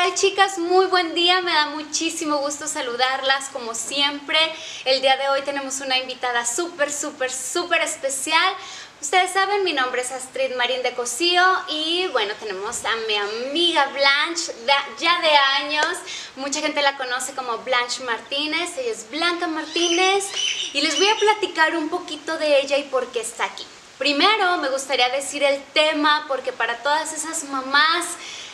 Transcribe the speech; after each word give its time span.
tal 0.00 0.14
chicas? 0.14 0.56
Muy 0.56 0.86
buen 0.86 1.14
día, 1.14 1.42
me 1.42 1.52
da 1.52 1.66
muchísimo 1.66 2.38
gusto 2.38 2.66
saludarlas 2.66 3.50
como 3.50 3.74
siempre. 3.74 4.38
El 4.86 5.02
día 5.02 5.18
de 5.18 5.28
hoy 5.28 5.42
tenemos 5.42 5.80
una 5.80 5.98
invitada 5.98 6.46
súper, 6.46 6.90
súper, 6.90 7.30
súper 7.30 7.82
especial. 7.82 8.54
Ustedes 9.02 9.30
saben, 9.30 9.62
mi 9.62 9.74
nombre 9.74 10.00
es 10.00 10.10
Astrid 10.10 10.56
Marín 10.56 10.82
de 10.82 10.94
Cosío 10.94 11.42
y 11.68 12.06
bueno, 12.12 12.32
tenemos 12.40 12.82
a 12.86 12.96
mi 13.08 13.14
amiga 13.14 13.88
Blanche, 13.88 14.54
ya 14.98 15.20
de 15.20 15.36
años. 15.36 15.98
Mucha 16.36 16.62
gente 16.62 16.80
la 16.80 16.96
conoce 16.96 17.34
como 17.34 17.58
Blanche 17.58 18.02
Martínez, 18.04 18.78
ella 18.78 18.92
es 18.92 19.10
Blanca 19.10 19.48
Martínez 19.48 20.24
y 20.72 20.80
les 20.80 20.98
voy 20.98 21.08
a 21.08 21.16
platicar 21.16 21.76
un 21.76 21.90
poquito 21.90 22.38
de 22.38 22.62
ella 22.62 22.78
y 22.78 22.84
por 22.84 23.06
qué 23.08 23.20
está 23.20 23.44
aquí. 23.44 23.66
Primero 23.98 24.56
me 24.56 24.70
gustaría 24.70 25.10
decir 25.10 25.42
el 25.42 25.62
tema 25.74 26.24
porque 26.26 26.54
para 26.54 26.78
todas 26.78 27.12
esas 27.12 27.44
mamás 27.44 28.06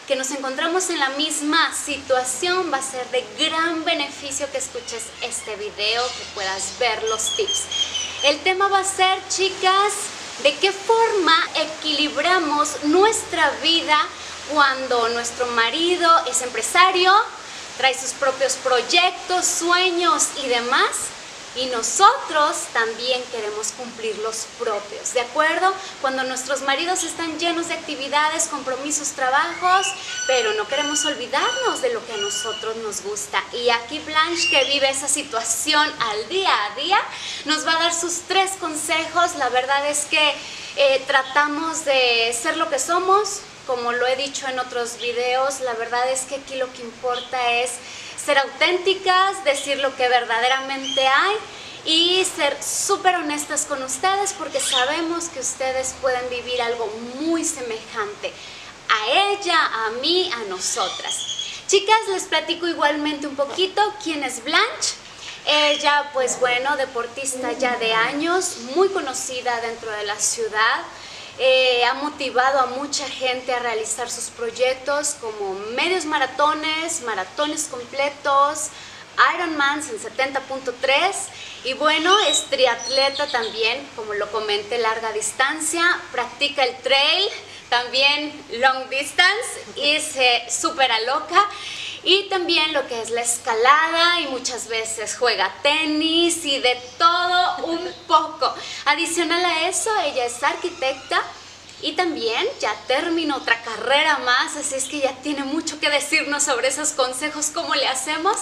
que 0.07 0.17
nos 0.17 0.31
encontramos 0.31 0.89
en 0.91 1.01
la 1.01 1.11
misma 1.11 1.75
situación, 1.75 2.73
va 2.73 2.79
a 2.79 2.83
ser 2.83 3.05
de 3.11 3.25
gran 3.39 3.85
beneficio 3.85 4.51
que 4.53 4.59
escuches 4.59 5.03
este 5.21 5.57
video, 5.57 6.07
que 6.07 6.25
puedas 6.35 6.79
ver 6.79 7.03
los 7.05 7.37
tips. 7.37 7.65
El 8.23 8.39
tema 8.41 8.69
va 8.69 8.79
a 8.79 8.85
ser, 8.85 9.19
chicas, 9.29 9.93
de 10.45 10.55
qué 10.57 10.71
forma 10.71 11.37
equilibramos 11.57 12.85
nuestra 12.85 13.51
vida 13.63 13.99
cuando 14.53 15.09
nuestro 15.09 15.47
marido 15.49 16.09
es 16.31 16.43
empresario, 16.43 17.13
trae 17.77 17.99
sus 17.99 18.13
propios 18.13 18.55
proyectos, 18.55 19.45
sueños 19.45 20.29
y 20.45 20.49
demás, 20.49 20.91
y 21.57 21.67
nosotros 21.67 22.57
también 22.73 23.23
queremos 23.33 23.73
cumplir 23.73 24.17
los 24.19 24.47
propios, 24.59 25.15
¿de 25.15 25.23
acuerdo? 25.23 25.73
Cuando 26.01 26.23
nuestros 26.25 26.63
maridos 26.63 27.03
están 27.03 27.39
llenos 27.39 27.69
de 27.69 27.75
actividades, 27.75 28.49
compromisos, 28.49 29.13
trabajos, 29.13 29.87
pero 30.27 30.53
no 30.55 30.69
queremos 30.69 31.05
olvidarnos 31.07 31.81
de 31.81 31.93
lo 31.95 32.05
que 32.07 32.13
a 32.13 32.19
nosotros 32.19 32.77
nos 32.77 33.03
gusta. 33.03 33.43
Y 33.53 33.71
aquí 33.71 33.99
Blanche, 34.01 34.51
que 34.51 34.65
vive 34.65 34.91
esa 34.91 35.09
situación 35.09 35.91
al 35.99 36.29
día 36.29 36.53
a 36.67 36.75
día, 36.77 36.99
nos 37.47 37.67
va 37.67 37.73
a 37.77 37.79
dar 37.85 37.95
sus 37.95 38.21
tres 38.29 38.53
consejos. 38.61 39.37
La 39.37 39.49
verdad 39.49 39.89
es 39.89 40.05
que 40.05 40.35
eh, 40.77 41.03
tratamos 41.07 41.87
de 41.87 42.37
ser 42.39 42.59
lo 42.59 42.69
que 42.69 42.79
somos, 42.79 43.41
como 43.67 43.93
lo 43.93 44.07
he 44.07 44.17
dicho 44.17 44.47
en 44.47 44.59
otros 44.59 44.99
videos, 44.99 45.61
la 45.61 45.75
verdad 45.75 46.09
es 46.11 46.23
que 46.23 46.37
aquí 46.37 46.57
lo 46.57 46.73
que 46.73 46.83
importa 46.83 47.53
es 47.53 47.73
ser 48.27 48.39
auténticas, 48.39 49.45
decir 49.45 49.79
lo 49.79 49.95
que 49.95 50.09
verdaderamente 50.09 51.07
hay 51.07 51.37
y 51.85 52.25
ser 52.25 52.61
súper 52.61 53.15
honestas 53.15 53.67
con 53.67 53.81
ustedes 53.85 54.33
porque 54.33 54.59
sabemos 54.59 55.29
que 55.29 55.39
ustedes 55.39 55.95
pueden 56.01 56.29
vivir 56.29 56.61
algo 56.61 56.89
muy 57.21 57.45
semejante 57.45 58.33
a 58.89 59.31
ella, 59.31 59.57
a 59.87 59.91
mí, 60.03 60.29
a 60.35 60.49
nosotras. 60.49 61.63
Chicas, 61.69 61.99
les 62.09 62.25
platico 62.25 62.67
igualmente 62.67 63.29
un 63.29 63.37
poquito 63.37 63.81
quién 64.03 64.25
es 64.25 64.43
Blanche. 64.43 64.97
Ella, 65.47 66.11
pues 66.13 66.41
bueno, 66.41 66.77
deportista 66.77 67.53
ya 67.53 67.77
de 67.77 67.95
años, 67.95 68.57
muy 68.75 68.89
conocida 68.89 69.61
dentro 69.61 69.93
de 69.93 70.05
la 70.05 70.19
ciudad. 70.19 70.83
Eh, 71.39 71.85
ha 71.85 71.95
motivado 71.95 72.61
a 72.61 72.67
mucha 72.67 73.07
gente 73.09 73.53
a 73.53 73.59
realizar 73.59 74.11
sus 74.11 74.31
proyectos 74.31 75.17
como 75.21 75.55
medios 75.75 76.07
maratones, 76.07 77.03
maratones 77.03 77.65
completos, 77.65 78.71
Ironmans 79.35 79.91
en 79.91 79.99
70.3 79.99 81.15
y 81.65 81.75
bueno, 81.75 82.19
es 82.21 82.45
triatleta 82.45 83.27
también, 83.27 83.87
como 83.97 84.15
lo 84.15 84.31
comenté, 84.31 84.79
larga 84.79 85.13
distancia, 85.13 85.85
practica 86.13 86.65
el 86.65 86.77
trail, 86.79 87.29
también 87.69 88.33
long 88.59 88.89
distance 88.89 89.65
y 89.77 90.01
se 90.01 90.45
supera 90.49 91.01
loca 91.01 91.49
y 92.07 92.29
también 92.29 92.73
lo 92.73 92.87
que 92.87 93.03
es 93.03 93.11
la 93.11 93.21
escalada 93.21 94.21
y 94.21 94.29
muchas 94.29 94.69
veces 94.69 95.17
juega 95.19 95.53
tenis 95.61 96.45
y 96.45 96.61
de 96.61 96.81
todo 96.97 97.67
un 97.67 97.81
poco. 98.07 98.55
Adicional 98.85 99.45
a 99.45 99.69
eso, 99.69 99.91
ella 100.05 100.25
es 100.25 100.41
arquitecta 100.41 101.21
y 101.83 101.95
también 101.95 102.47
ya 102.61 102.73
terminó 102.87 103.39
otra 103.39 103.61
carrera 103.61 104.19
más, 104.19 104.57
así 104.57 104.77
es 104.77 104.85
que 104.85 105.01
ya 105.01 105.17
tiene 105.17 105.43
mucho 105.43 105.81
que 105.81 105.91
decirnos 105.91 106.45
sobre 106.45 106.69
esos 106.69 106.93
consejos, 106.93 107.51
cómo 107.53 107.75
le 107.75 107.89
hacemos. 107.89 108.37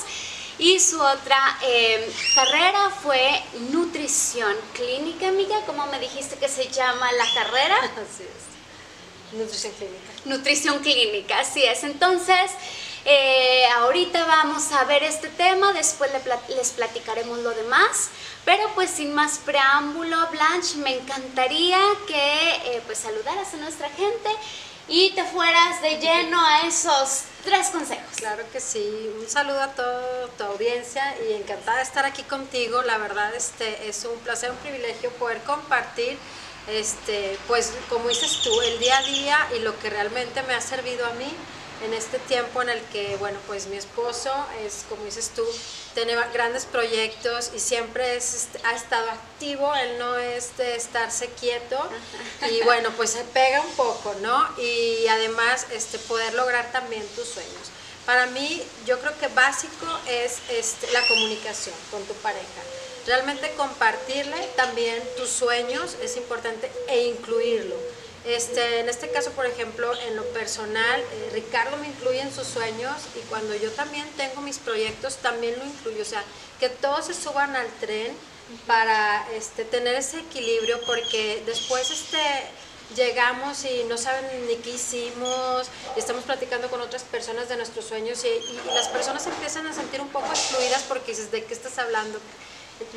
Y 0.59 0.79
su 0.79 1.01
otra 1.01 1.59
eh, 1.63 2.13
carrera 2.35 2.91
fue 3.03 3.43
nutrición 3.71 4.55
clínica, 4.75 5.29
amiga. 5.29 5.57
¿Cómo 5.67 5.87
me 5.87 5.99
dijiste 5.99 6.37
que 6.37 6.49
se 6.49 6.69
llama 6.69 7.11
la 7.13 7.25
carrera? 7.35 7.77
Así 7.97 8.25
es. 8.25 9.39
Nutrición 9.39 9.73
clínica. 9.73 10.13
Nutrición 10.27 10.79
clínica, 10.79 11.41
así 11.41 11.65
es. 11.65 11.83
Entonces, 11.83 12.53
eh, 13.05 13.67
ahorita 13.77 14.25
vamos 14.25 14.73
a 14.73 14.85
ver 14.85 15.03
este 15.03 15.29
tema, 15.29 15.73
después 15.73 16.11
les 16.49 16.71
platicaremos 16.71 17.39
lo 17.41 17.51
demás. 17.51 18.11
Pero 18.45 18.71
pues 18.75 18.91
sin 18.91 19.15
más 19.15 19.39
preámbulo, 19.39 20.17
Blanche, 20.31 20.77
me 20.77 20.97
encantaría 20.97 21.81
que 22.07 22.51
eh, 22.67 22.83
pues 22.87 22.99
saludaras 22.99 23.55
a 23.55 23.57
nuestra 23.59 23.89
gente 23.91 24.29
y 24.87 25.13
te 25.13 25.25
fueras 25.25 25.81
de 25.81 25.99
lleno 25.99 26.39
a 26.45 26.67
esos 26.67 27.23
tres 27.43 27.69
consejos. 27.69 28.17
Claro 28.17 28.45
que 28.53 28.61
sí, 28.61 29.11
un 29.19 29.29
saludo 29.29 29.63
a 29.63 29.69
toda 29.69 30.29
tu 30.37 30.45
audiencia 30.45 31.15
y 31.27 31.35
encantada 31.35 31.79
de 31.79 31.85
estar 31.85 32.05
aquí 32.05 32.23
contigo. 32.23 32.83
La 32.83 32.99
verdad 32.99 33.35
este, 33.35 33.89
es 33.89 34.05
un 34.05 34.19
placer, 34.21 34.51
un 34.51 34.59
privilegio 34.59 35.11
poder 35.13 35.43
compartir, 35.43 36.19
este, 36.69 37.39
pues 37.47 37.73
como 37.89 38.09
dices 38.09 38.41
tú, 38.43 38.61
el 38.61 38.79
día 38.79 38.99
a 38.99 39.03
día 39.03 39.49
y 39.57 39.61
lo 39.61 39.79
que 39.79 39.89
realmente 39.89 40.43
me 40.43 40.55
ha 40.55 40.61
servido 40.61 41.07
a 41.07 41.13
mí 41.15 41.33
en 41.85 41.93
este 41.93 42.19
tiempo 42.19 42.63
en 42.63 42.71
el 42.71 42.81
que, 42.93 43.17
bueno, 43.17 43.39
pues 43.47 43.67
mi 43.67 43.77
esposo 43.77 44.31
es, 44.65 44.85
como 44.89 45.05
dices 45.05 45.31
tú, 45.35 45.45
tiene 45.95 46.15
grandes 46.33 46.65
proyectos 46.65 47.51
y 47.55 47.59
siempre 47.59 48.17
es, 48.17 48.35
este, 48.35 48.61
ha 48.67 48.75
estado 48.75 49.11
activo, 49.11 49.75
él 49.75 49.99
no 49.99 50.17
es 50.17 50.57
de 50.57 50.77
estarse 50.77 51.29
quieto 51.29 51.79
y 52.51 52.63
bueno, 52.63 52.91
pues 52.97 53.11
se 53.11 53.25
pega 53.25 53.61
un 53.61 53.73
poco, 53.73 54.15
¿no? 54.23 54.49
Y 54.59 55.07
además 55.09 55.67
este, 55.73 55.99
poder 55.99 56.35
lograr 56.35 56.73
también 56.73 57.07
tus 57.15 57.29
sueños. 57.29 57.71
Para 58.07 58.27
mí, 58.27 58.63
yo 58.87 58.99
creo 59.01 59.17
que 59.19 59.29
básico 59.29 59.87
es 60.09 60.39
este, 60.51 60.91
la 60.93 61.07
comunicación 61.07 61.75
con 61.91 62.03
tu 62.05 62.15
pareja. 62.15 62.63
Realmente 63.07 63.53
compartirle 63.57 64.37
también 64.57 65.03
tus 65.17 65.29
sueños 65.29 65.97
es 66.03 66.17
importante 66.17 66.71
e 66.89 67.07
incluirlo 67.07 67.77
este, 68.25 68.81
en 68.81 68.89
este 68.89 69.11
caso, 69.11 69.31
por 69.33 69.47
ejemplo, 69.47 69.93
en 70.01 70.17
lo 70.17 70.25
personal, 70.29 71.01
eh, 71.01 71.31
Ricardo 71.33 71.77
me 71.77 71.89
incluye 71.89 72.21
en 72.21 72.33
sus 72.33 72.47
sueños 72.47 72.95
y 73.17 73.21
cuando 73.29 73.55
yo 73.55 73.71
también 73.73 74.09
tengo 74.17 74.41
mis 74.41 74.59
proyectos, 74.59 75.17
también 75.17 75.59
lo 75.59 75.65
incluyo. 75.65 76.03
O 76.03 76.07
sea, 76.07 76.25
que 76.59 76.69
todos 76.69 77.07
se 77.07 77.15
suban 77.15 77.55
al 77.55 77.69
tren 77.81 78.17
para 78.67 79.27
este, 79.35 79.65
tener 79.65 79.95
ese 79.95 80.21
equilibrio 80.21 80.81
porque 80.87 81.43
después 81.45 81.91
este, 81.91 82.19
llegamos 82.97 83.65
y 83.65 83.85
no 83.85 83.99
saben 83.99 84.25
ni 84.47 84.57
qué 84.57 84.71
hicimos, 84.71 85.69
estamos 85.97 86.25
platicando 86.25 86.71
con 86.71 86.81
otras 86.81 87.03
personas 87.03 87.49
de 87.49 87.57
nuestros 87.57 87.85
sueños 87.85 88.25
y, 88.25 88.75
las 88.75 88.89
personas 88.89 89.27
empiezan 89.27 89.67
a 89.67 89.73
sentir 89.73 90.01
un 90.01 90.09
poco 90.09 90.27
excluidas 90.29 90.83
porque 90.85 91.13
dices, 91.13 91.31
¿de 91.31 91.45
qué 91.45 91.55
estás 91.55 91.79
hablando? 91.79 92.19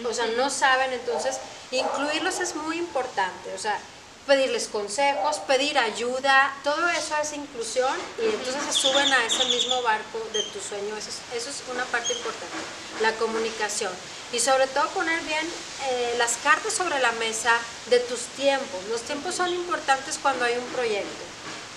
O 0.08 0.14
sea, 0.14 0.26
no 0.38 0.50
saben, 0.50 0.92
entonces 0.94 1.38
incluirlos 1.72 2.40
es 2.40 2.56
muy 2.56 2.78
importante. 2.78 3.54
O 3.54 3.60
sea, 3.60 3.80
pedirles 4.28 4.68
consejos, 4.68 5.40
pedir 5.48 5.78
ayuda, 5.78 6.54
todo 6.64 6.88
eso 6.90 7.16
es 7.22 7.34
inclusión 7.34 7.96
y 8.22 8.26
entonces 8.26 8.62
se 8.66 8.74
suben 8.74 9.12
a 9.14 9.26
ese 9.26 9.46
mismo 9.46 9.82
barco 9.82 10.20
de 10.34 10.44
tu 10.44 10.60
sueño. 10.60 10.96
Eso 10.98 11.50
es, 11.50 11.64
una 11.72 11.86
parte 11.86 12.14
importante, 12.14 12.58
la 13.02 13.14
comunicación. 13.14 13.92
Y 14.34 14.40
sobre 14.40 14.68
todo 14.68 14.88
poner 14.90 15.20
bien 15.22 15.48
eh, 15.90 16.16
las 16.18 16.36
cartas 16.44 16.74
sobre 16.74 17.00
la 17.00 17.14
mesa 17.14 17.54
de 17.90 18.00
tus 18.02 18.20
tiempos. 18.36 18.84
Los 18.90 19.02
tiempos 19.02 19.36
son 19.36 19.50
importantes 19.54 20.20
cuando 20.22 20.44
hay 20.44 20.58
un 20.58 20.66
proyecto 20.66 21.24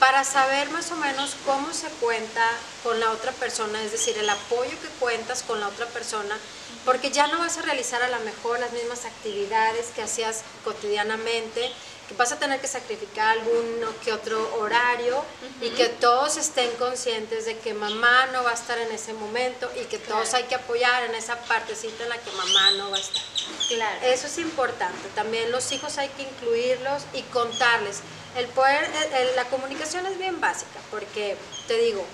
para 0.01 0.25
saber 0.25 0.71
más 0.71 0.91
o 0.93 0.97
menos 0.97 1.37
cómo 1.45 1.75
se 1.75 1.89
cuenta 2.01 2.43
con 2.83 2.99
la 2.99 3.11
otra 3.11 3.33
persona, 3.33 3.83
es 3.85 3.93
decir, 3.93 4.17
el 4.17 4.31
apoyo 4.31 4.71
que 4.71 4.89
cuentas 4.99 5.43
con 5.43 5.61
la 5.61 5.69
otra 5.69 5.85
persona, 5.87 6.39
porque 6.87 7.11
ya 7.11 7.27
no 7.27 7.39
vas 7.39 7.59
a 7.59 7.63
realizar 7.63 8.03
a 8.03 8.09
lo 8.09 8.19
mejor 8.21 8.59
las 8.59 8.73
mismas 8.73 9.05
actividades 9.05 9.89
que 9.95 10.03
hacías 10.03 10.41
cotidianamente, 10.65 11.71
vas 12.17 12.33
a 12.33 12.39
tener 12.39 12.61
que 12.61 12.67
sacrificar 12.67 13.39
alguno 13.39 13.89
que 14.05 14.13
otro 14.13 14.57
horario 14.59 15.23
y 15.61 15.71
que 15.71 15.89
todos 15.89 16.37
estén 16.37 16.71
conscientes 16.73 17.45
de 17.45 17.59
que 17.59 17.75
mamá 17.75 18.27
no 18.33 18.43
va 18.43 18.51
a 18.51 18.55
estar 18.55 18.79
en 18.79 18.91
ese 18.93 19.13
momento 19.13 19.71
y 19.81 19.85
que 19.85 19.99
todos 19.99 20.35
hay 20.35 20.45
que 20.45 20.55
apoyar 20.55 21.05
en 21.05 21.15
esa 21.15 21.37
partecita 21.43 22.05
en 22.05 22.09
la 22.09 22.19
que 22.19 22.31
mamá 22.33 22.73
no 22.73 22.91
va 22.91 22.97
a 22.97 23.01
estar. 23.01 23.23
Claro. 23.69 24.01
Eso 24.03 24.27
es 24.27 24.39
importante. 24.39 25.09
También 25.15 25.51
los 25.51 25.71
hijos 25.73 25.99
hay 25.99 26.09
que 26.11 26.23
incluirlos 26.23 27.03
y 27.13 27.23
contarles. 27.23 28.01
El 28.37 28.47
poder, 28.49 28.89
la 29.35 29.45
comunicación 29.47 30.07
es 30.07 30.19
bien 30.19 30.41
básica 30.41 30.81
porque 30.91 31.37
te 31.67 31.77
digo, 31.79 32.05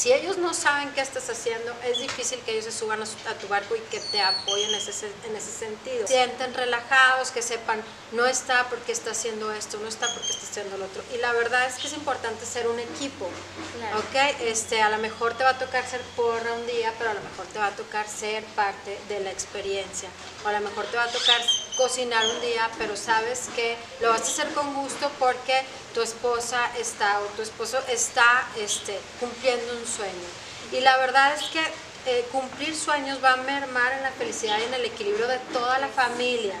Si 0.00 0.10
ellos 0.10 0.38
no 0.38 0.54
saben 0.54 0.90
qué 0.94 1.02
estás 1.02 1.28
haciendo, 1.28 1.74
es 1.84 2.00
difícil 2.00 2.40
que 2.40 2.52
ellos 2.52 2.64
se 2.64 2.72
suban 2.72 3.02
a, 3.02 3.34
tu 3.34 3.48
barco 3.48 3.76
y 3.76 3.80
que 3.90 4.00
te 4.00 4.18
apoyen 4.18 4.70
en 4.70 4.76
ese, 4.76 5.12
en 5.28 5.36
ese 5.36 5.52
sentido. 5.52 6.06
Sienten 6.06 6.54
relajados, 6.54 7.30
que 7.30 7.42
sepan, 7.42 7.82
no 8.12 8.24
está 8.24 8.66
porque 8.70 8.92
está 8.92 9.10
haciendo 9.10 9.52
esto, 9.52 9.78
no 9.78 9.88
está 9.88 10.10
porque 10.14 10.30
está 10.30 10.46
haciendo 10.46 10.78
lo 10.78 10.86
otro. 10.86 11.02
Y 11.14 11.18
la 11.18 11.34
verdad 11.34 11.66
es 11.66 11.74
que 11.74 11.86
es 11.86 11.92
importante 11.92 12.46
ser 12.46 12.66
un 12.66 12.80
equipo, 12.80 13.26
¿ok? 13.26 14.40
Este, 14.40 14.80
a 14.80 14.88
lo 14.88 14.96
mejor 14.96 15.34
te 15.34 15.44
va 15.44 15.50
a 15.50 15.58
tocar 15.58 15.86
ser 15.86 16.00
porra 16.16 16.50
un 16.54 16.66
día, 16.66 16.94
pero 16.96 17.10
a 17.10 17.14
lo 17.14 17.20
mejor 17.20 17.44
te 17.48 17.58
va 17.58 17.66
a 17.66 17.76
tocar 17.76 18.08
ser 18.08 18.42
parte 18.56 18.98
de 19.10 19.20
la 19.20 19.30
experiencia. 19.30 20.08
O 20.46 20.48
a 20.48 20.52
lo 20.52 20.60
mejor 20.60 20.86
te 20.86 20.96
va 20.96 21.04
a 21.04 21.12
tocar 21.12 21.42
cocinar 21.76 22.24
un 22.26 22.40
día, 22.40 22.70
pero 22.78 22.96
sabes 22.96 23.48
que 23.54 23.76
lo 24.00 24.10
vas 24.10 24.22
a 24.22 24.24
hacer 24.24 24.52
con 24.54 24.74
gusto 24.74 25.10
porque 25.18 25.62
tu 25.94 26.02
esposa 26.02 26.70
está 26.78 27.20
o 27.20 27.24
tu 27.36 27.42
esposo 27.42 27.78
está 27.88 28.46
este, 28.56 28.98
cumpliendo 29.18 29.72
un 29.72 29.86
sueño. 29.86 30.28
Y 30.72 30.80
la 30.80 30.96
verdad 30.98 31.34
es 31.34 31.42
que 31.50 31.62
eh, 32.06 32.26
cumplir 32.32 32.74
sueños 32.74 33.22
va 33.22 33.32
a 33.32 33.36
mermar 33.36 33.92
en 33.92 34.02
la 34.02 34.10
felicidad 34.12 34.58
y 34.58 34.64
en 34.64 34.74
el 34.74 34.84
equilibrio 34.84 35.26
de 35.28 35.38
toda 35.52 35.78
la 35.78 35.88
familia. 35.88 36.54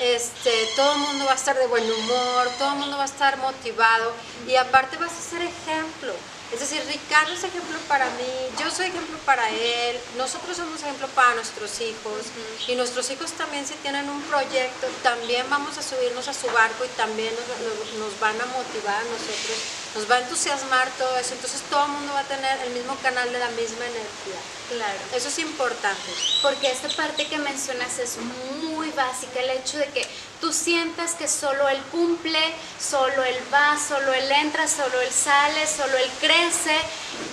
Este, 0.00 0.50
todo 0.76 0.92
el 0.92 0.98
mundo 0.98 1.24
va 1.26 1.32
a 1.32 1.36
estar 1.36 1.56
de 1.56 1.66
buen 1.66 1.84
humor, 1.90 2.48
todo 2.58 2.72
el 2.72 2.78
mundo 2.78 2.96
va 2.96 3.02
a 3.02 3.06
estar 3.06 3.36
motivado 3.38 4.12
y 4.46 4.56
aparte 4.56 4.96
vas 4.96 5.12
a 5.12 5.30
ser 5.30 5.42
ejemplo. 5.42 6.12
Es 6.52 6.60
decir, 6.60 6.82
Ricardo 6.86 7.34
es 7.34 7.44
ejemplo 7.44 7.78
para 7.88 8.06
mí, 8.06 8.24
yo 8.58 8.70
soy 8.70 8.86
ejemplo 8.86 9.18
para 9.26 9.50
él, 9.50 10.00
nosotros 10.16 10.56
somos 10.56 10.80
ejemplo 10.82 11.06
para 11.08 11.34
nuestros 11.34 11.78
hijos 11.82 12.32
y 12.66 12.74
nuestros 12.74 13.10
hijos 13.10 13.32
también 13.32 13.66
si 13.66 13.74
tienen 13.74 14.08
un 14.08 14.22
proyecto, 14.22 14.86
también 15.02 15.44
vamos 15.50 15.76
a 15.76 15.82
subirnos 15.82 16.26
a 16.26 16.32
su 16.32 16.46
barco 16.46 16.86
y 16.86 16.88
también 16.96 17.34
nos, 17.34 18.00
nos 18.00 18.18
van 18.18 18.40
a 18.40 18.46
motivar 18.46 18.96
a 18.96 19.04
nosotros, 19.04 19.58
nos 19.94 20.10
va 20.10 20.16
a 20.16 20.20
entusiasmar 20.20 20.88
todo 20.98 21.16
eso, 21.18 21.34
entonces 21.34 21.62
todo 21.70 21.84
el 21.86 21.92
mundo 21.92 22.12
va 22.12 22.20
a 22.20 22.24
tener 22.24 22.60
el 22.62 22.70
mismo 22.70 22.96
canal 23.02 23.32
de 23.32 23.38
la 23.38 23.48
misma 23.50 23.86
energía. 23.86 24.40
Claro. 24.68 24.98
Eso 25.14 25.28
es 25.28 25.38
importante. 25.38 26.12
Porque 26.42 26.70
esta 26.70 26.88
parte 26.90 27.26
que 27.26 27.38
mencionas 27.38 27.98
es 27.98 28.18
muy 28.62 28.90
básica, 28.90 29.40
el 29.40 29.50
hecho 29.50 29.78
de 29.78 29.86
que 29.86 30.06
tú 30.40 30.52
sientas 30.52 31.14
que 31.14 31.26
solo 31.26 31.68
él 31.68 31.80
cumple, 31.90 32.38
solo 32.78 33.24
él 33.24 33.36
va, 33.52 33.78
solo 33.78 34.12
él 34.12 34.30
entra, 34.30 34.68
solo 34.68 35.00
él 35.00 35.10
sale, 35.10 35.66
solo 35.66 35.96
él 35.96 36.10
crece 36.20 36.76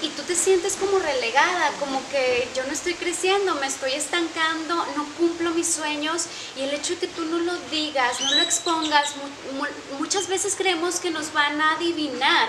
y 0.02 0.10
tú 0.10 0.24
te 0.24 0.36
sientes 0.36 0.76
como 0.76 0.98
relegada, 1.00 1.72
como 1.80 2.02
que 2.10 2.48
yo 2.56 2.64
no 2.64 2.72
estoy 2.72 2.96
creciendo, 2.96 3.56
me 3.56 3.68
estoy 3.68 3.94
estancando, 3.94 4.76
no 4.96 5.06
cumplo 5.18 5.52
mis 5.52 5.68
sueños 5.68 6.26
y 6.56 6.62
el 6.62 6.74
hecho 6.74 6.94
de 6.94 7.02
que 7.02 7.08
tú 7.08 7.26
no 7.26 7.38
lo 7.40 7.56
digas, 7.70 8.20
no 8.22 8.34
lo 8.34 8.42
expongas, 8.42 9.14
muchas 10.00 10.28
veces 10.28 10.56
creemos 10.56 11.00
que 11.00 11.12
nos 11.12 11.32
van 11.34 11.62
a 11.62 11.74
adivinar 11.74 12.45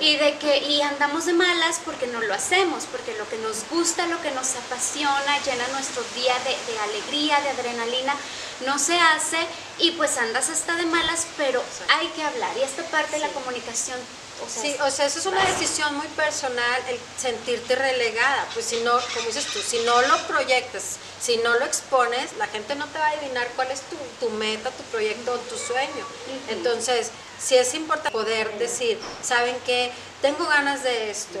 y 0.00 0.16
de 0.16 0.38
que 0.38 0.58
y 0.58 0.82
andamos 0.82 1.26
de 1.26 1.32
malas 1.32 1.80
porque 1.84 2.06
no 2.06 2.20
lo 2.20 2.34
hacemos, 2.34 2.84
porque 2.90 3.16
lo 3.16 3.28
que 3.28 3.38
nos 3.38 3.68
gusta, 3.70 4.06
lo 4.06 4.20
que 4.22 4.30
nos 4.32 4.54
apasiona, 4.56 5.38
llena 5.44 5.66
nuestro 5.68 6.02
día 6.14 6.34
de, 6.44 6.78
alegría, 6.78 7.40
de 7.40 7.50
adrenalina, 7.50 8.14
no 8.66 8.78
se 8.78 8.98
hace 8.98 9.38
y 9.78 9.92
pues 9.92 10.18
andas 10.18 10.50
hasta 10.50 10.76
de 10.76 10.86
malas, 10.86 11.26
pero 11.36 11.62
hay 11.98 12.08
que 12.08 12.22
hablar. 12.22 12.56
Y 12.58 12.62
esta 12.62 12.82
parte 12.84 13.12
de 13.12 13.20
la 13.20 13.28
comunicación 13.28 13.98
o 14.44 14.48
sea, 14.48 14.62
sí, 14.62 14.76
o 14.82 14.90
sea, 14.90 15.06
eso 15.06 15.18
es 15.18 15.26
una 15.26 15.44
decisión 15.44 15.94
muy 15.94 16.06
personal, 16.08 16.82
el 16.88 16.98
sentirte 17.18 17.76
relegada. 17.76 18.46
Pues 18.54 18.66
si 18.66 18.80
no, 18.80 18.92
como 19.14 19.26
dices 19.26 19.46
tú, 19.46 19.60
si 19.60 19.78
no 19.80 20.02
lo 20.02 20.18
proyectas, 20.26 20.96
si 21.20 21.36
no 21.38 21.58
lo 21.58 21.64
expones, 21.64 22.32
la 22.38 22.46
gente 22.46 22.74
no 22.74 22.86
te 22.86 22.98
va 22.98 23.06
a 23.06 23.10
adivinar 23.10 23.48
cuál 23.56 23.70
es 23.70 23.82
tu, 24.20 24.30
meta, 24.30 24.70
tu 24.70 24.82
proyecto 24.84 25.32
o 25.32 25.38
tu 25.38 25.56
sueño. 25.56 26.04
Entonces, 26.48 27.10
sí 27.38 27.56
es 27.56 27.74
importante 27.74 28.10
poder 28.10 28.58
decir, 28.58 28.98
¿saben 29.22 29.56
qué? 29.66 29.92
Tengo 30.22 30.46
ganas 30.46 30.82
de 30.82 31.10
esto, 31.10 31.38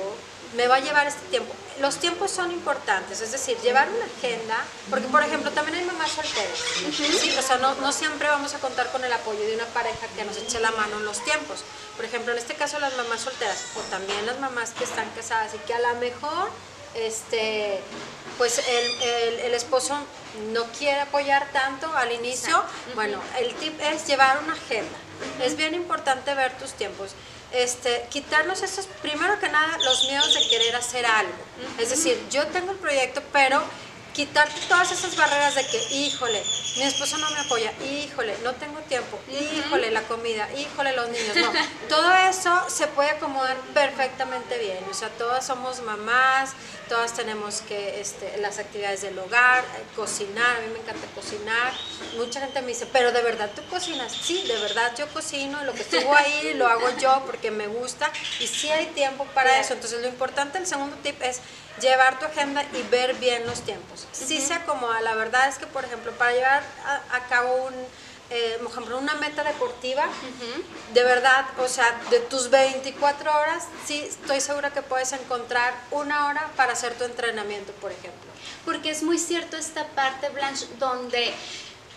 me 0.56 0.66
va 0.66 0.76
a 0.76 0.80
llevar 0.80 1.06
este 1.06 1.26
tiempo. 1.28 1.52
Los 1.80 1.96
tiempos 1.96 2.30
son 2.30 2.50
importantes, 2.50 3.20
es 3.20 3.32
decir, 3.32 3.56
llevar 3.58 3.88
una 3.88 4.04
agenda, 4.04 4.56
porque 4.90 5.06
por 5.08 5.22
ejemplo 5.22 5.50
también 5.52 5.78
hay 5.78 5.84
mamás 5.84 6.10
solteras, 6.10 6.58
sí, 6.92 7.34
o 7.38 7.42
sea, 7.42 7.56
no, 7.58 7.74
no, 7.76 7.92
siempre 7.92 8.28
vamos 8.28 8.54
a 8.54 8.58
contar 8.58 8.90
con 8.92 9.02
el 9.04 9.12
apoyo 9.12 9.40
de 9.40 9.54
una 9.54 9.64
pareja 9.66 10.06
que 10.14 10.24
nos 10.24 10.36
eche 10.36 10.60
la 10.60 10.72
mano 10.72 10.98
en 10.98 11.04
los 11.04 11.24
tiempos. 11.24 11.60
Por 11.96 12.04
ejemplo, 12.04 12.32
en 12.32 12.38
este 12.38 12.54
caso 12.54 12.78
las 12.80 12.96
mamás 12.96 13.20
solteras, 13.20 13.64
o 13.76 13.80
también 13.90 14.26
las 14.26 14.38
mamás 14.40 14.70
que 14.70 14.84
están 14.84 15.08
casadas 15.10 15.54
y 15.54 15.58
que 15.58 15.74
a 15.74 15.80
lo 15.80 15.94
mejor 16.00 16.50
este, 16.94 17.80
pues 18.36 18.58
el, 18.58 19.02
el, 19.02 19.40
el, 19.40 19.54
esposo 19.54 19.96
no 20.52 20.64
quiere 20.78 21.00
apoyar 21.00 21.46
tanto 21.52 21.86
al 21.96 22.12
inicio, 22.12 22.62
bueno, 22.94 23.20
el 23.38 23.54
tip 23.54 23.80
es 23.80 24.06
llevar 24.06 24.42
una 24.42 24.54
agenda. 24.54 24.98
Es 25.42 25.56
bien 25.56 25.74
importante 25.74 26.34
ver 26.34 26.56
tus 26.58 26.72
tiempos 26.72 27.10
este, 27.52 28.06
quitarnos 28.10 28.62
esos, 28.62 28.86
primero 29.02 29.38
que 29.38 29.48
nada, 29.48 29.78
los 29.84 30.04
miedos 30.08 30.34
de 30.34 30.48
querer 30.48 30.76
hacer 30.76 31.04
algo. 31.06 31.32
Es 31.78 31.90
decir, 31.90 32.18
yo 32.30 32.46
tengo 32.48 32.72
el 32.72 32.78
proyecto, 32.78 33.22
pero 33.32 33.62
quitarte 34.14 34.60
todas 34.68 34.90
esas 34.92 35.16
barreras 35.16 35.54
de 35.54 35.66
que, 35.66 35.94
híjole, 35.94 36.42
mi 36.76 36.82
esposo 36.82 37.18
no 37.18 37.30
me 37.30 37.40
apoya, 37.40 37.72
híjole, 37.82 38.36
no 38.42 38.54
tengo 38.54 38.80
tiempo, 38.80 39.18
híjole, 39.28 39.90
la 39.90 40.02
comida, 40.02 40.48
híjole, 40.52 40.94
los 40.94 41.08
niños, 41.08 41.36
no. 41.36 41.52
Todo 41.88 42.12
eso 42.14 42.68
se 42.68 42.86
puede 42.88 43.10
acomodar 43.10 43.56
perfectamente 43.74 44.58
bien, 44.58 44.78
o 44.90 44.94
sea, 44.94 45.08
todas 45.10 45.46
somos 45.46 45.82
mamás, 45.82 46.52
todas 46.88 47.14
tenemos 47.14 47.62
que, 47.62 48.00
este, 48.00 48.36
las 48.38 48.58
actividades 48.58 49.02
del 49.02 49.18
hogar, 49.18 49.64
cocinar, 49.96 50.58
a 50.58 50.60
mí 50.60 50.68
me 50.72 50.80
encanta 50.80 51.06
cocinar, 51.14 51.72
mucha 52.16 52.40
gente 52.40 52.60
me 52.62 52.68
dice, 52.68 52.86
pero 52.86 53.12
de 53.12 53.22
verdad 53.22 53.50
tú 53.54 53.62
cocinas, 53.68 54.12
sí, 54.12 54.42
de 54.46 54.58
verdad 54.58 54.92
yo 54.96 55.08
cocino, 55.08 55.62
lo 55.64 55.72
que 55.72 55.82
estuvo 55.82 56.14
ahí 56.14 56.54
lo 56.56 56.66
hago 56.66 56.88
yo 56.98 57.22
porque 57.26 57.50
me 57.50 57.66
gusta 57.66 58.10
y 58.38 58.46
sí 58.46 58.70
hay 58.70 58.86
tiempo 58.86 59.24
para 59.34 59.60
eso, 59.60 59.74
entonces 59.74 60.00
lo 60.00 60.08
importante, 60.08 60.58
el 60.58 60.66
segundo 60.66 60.96
tip 61.02 61.20
es 61.22 61.40
llevar 61.80 62.18
tu 62.18 62.26
agenda 62.26 62.64
y 62.72 62.82
ver 62.90 63.14
bien 63.14 63.46
los 63.46 63.62
tiempos. 63.62 64.06
Sí 64.12 64.40
se 64.40 64.54
acomoda, 64.54 65.00
la 65.00 65.14
verdad 65.14 65.48
es 65.48 65.58
que, 65.58 65.66
por 65.66 65.84
ejemplo, 65.84 66.12
para 66.12 66.32
llevar 66.32 66.62
a, 67.10 67.20
cabo 67.28 67.66
un, 67.66 67.74
eh, 68.30 68.58
por 68.62 68.70
ejemplo, 68.70 68.98
una 68.98 69.14
meta 69.14 69.42
deportiva, 69.42 70.04
de 70.92 71.04
verdad, 71.04 71.46
o 71.58 71.68
sea, 71.68 72.00
de 72.10 72.20
tus 72.20 72.50
24 72.50 73.36
horas, 73.36 73.64
sí 73.86 74.02
estoy 74.02 74.40
segura 74.40 74.72
que 74.72 74.82
puedes 74.82 75.12
encontrar 75.12 75.74
una 75.90 76.26
hora 76.26 76.48
para 76.56 76.72
hacer 76.72 76.94
tu 76.94 77.04
entrenamiento, 77.04 77.72
por 77.74 77.90
ejemplo. 77.92 78.30
Porque 78.64 78.90
es 78.90 79.02
muy 79.02 79.18
cierto 79.18 79.56
esta 79.56 79.86
parte, 79.88 80.28
Blanche, 80.28 80.66
donde 80.78 81.34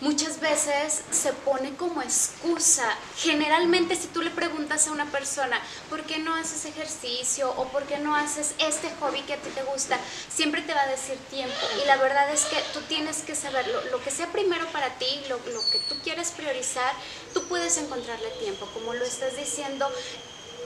muchas 0.00 0.40
veces 0.40 1.02
se 1.10 1.32
pone 1.32 1.74
como 1.76 2.02
excusa. 2.02 2.84
Generalmente 3.16 3.96
si 3.96 4.08
tú 4.08 4.22
le 4.22 4.30
preguntas 4.30 4.86
a 4.86 4.92
una 4.92 5.06
persona, 5.06 5.60
¿por 5.88 6.02
qué 6.02 6.18
no 6.18 6.34
haces 6.34 6.64
ejercicio 6.64 7.50
o 7.56 7.68
por 7.68 7.84
qué 7.84 7.98
no 7.98 8.14
haces 8.14 8.54
este 8.58 8.90
hobby 9.00 9.20
que 9.22 9.34
a 9.34 9.38
ti 9.38 9.50
te 9.50 9.62
gusta? 9.62 9.98
Siempre 10.28 10.62
te 10.62 10.74
va 10.74 10.82
a 10.82 10.88
decir 10.88 11.16
tiempo. 11.30 11.54
Y 11.82 11.86
la 11.86 11.96
verdad 11.96 12.32
es 12.32 12.44
que 12.46 12.56
tú 12.72 12.80
tienes 12.88 13.22
que 13.22 13.34
saber 13.34 13.66
lo, 13.90 14.02
que 14.02 14.10
sea 14.10 14.30
primero 14.32 14.66
para 14.68 14.90
ti, 14.98 15.06
lo, 15.28 15.36
lo 15.36 15.70
que 15.70 15.78
tú 15.88 15.96
quieres 16.02 16.30
priorizar, 16.32 16.92
tú 17.32 17.46
puedes 17.48 17.76
encontrarle 17.78 18.28
tiempo. 18.40 18.68
Como 18.74 18.94
lo 18.94 19.04
estás 19.04 19.36
diciendo, 19.36 19.88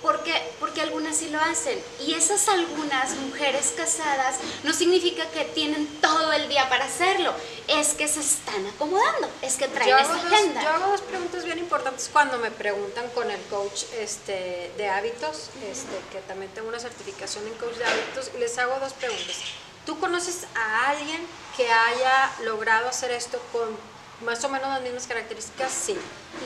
porque, 0.03 0.33
porque 0.61 0.81
algunas 0.81 1.17
sí 1.17 1.29
lo 1.31 1.41
hacen. 1.41 1.81
Y 2.01 2.15
esas 2.15 2.49
algunas 2.49 3.17
mujeres 3.17 3.75
casadas 3.77 4.37
no 4.63 4.73
significa 4.73 5.27
que 5.31 5.45
tienen 5.45 5.87
todo 6.01 6.33
el 6.33 6.49
día 6.49 6.69
para 6.69 6.85
hacerlo, 6.85 7.33
es 7.67 7.95
que 7.95 8.09
se 8.09 8.21
están 8.21 8.67
acomodando, 8.67 9.29
es 9.43 9.57
que 9.57 9.69
traen 9.69 9.99
esa 9.99 10.15
agenda. 10.15 10.63
Yo 10.63 10.69
hago 10.71 10.93
dos 10.93 11.01
preguntas 11.03 11.45
bien 11.45 11.59
importantes 11.59 12.09
cuando 12.13 12.39
me 12.39 12.51
preguntan 12.51 13.09
con 13.11 13.31
el 13.31 13.41
coach 13.43 13.85
este, 13.99 14.73
de 14.77 14.89
hábitos, 14.89 15.51
este, 15.71 15.99
que 16.13 16.21
también 16.27 16.51
tengo 16.53 16.69
una 16.69 16.81
certificación 16.81 17.47
en 17.47 17.55
coach 17.55 17.75
de 17.77 17.85
hábitos, 17.85 18.31
y 18.35 18.39
les 18.39 18.57
hago 18.59 18.79
dos 18.81 18.93
preguntas. 18.93 19.37
¿Tú 19.87 19.99
conoces 19.99 20.45
a 20.55 20.91
alguien 20.91 21.27
que 21.57 21.71
haya 21.71 22.31
logrado 22.45 22.89
hacer 22.89 23.11
esto 23.11 23.41
con 23.53 23.69
más 24.23 24.43
o 24.45 24.49
menos 24.49 24.69
las 24.69 24.83
mismas 24.83 25.07
características, 25.07 25.73
sí. 25.73 25.97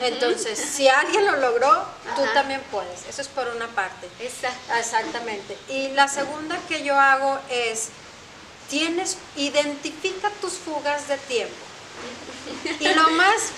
Entonces, 0.01 0.59
si 0.59 0.87
alguien 0.87 1.25
lo 1.25 1.37
logró, 1.37 1.85
tú 2.15 2.21
también 2.33 2.61
puedes. 2.71 3.07
Eso 3.07 3.21
es 3.21 3.27
por 3.27 3.47
una 3.47 3.67
parte. 3.67 4.07
Exacto. 4.19 4.73
Exactamente. 4.77 5.57
Y 5.69 5.89
la 5.89 6.07
segunda 6.07 6.57
que 6.67 6.83
yo 6.83 6.99
hago 6.99 7.39
es, 7.49 7.89
tienes, 8.69 9.17
identifica 9.35 10.29
tus 10.41 10.53
fugas 10.53 11.07
de 11.07 11.17
tiempo. 11.17 11.55
Y 12.79 12.87
lo 12.93 13.09
más, 13.11 13.51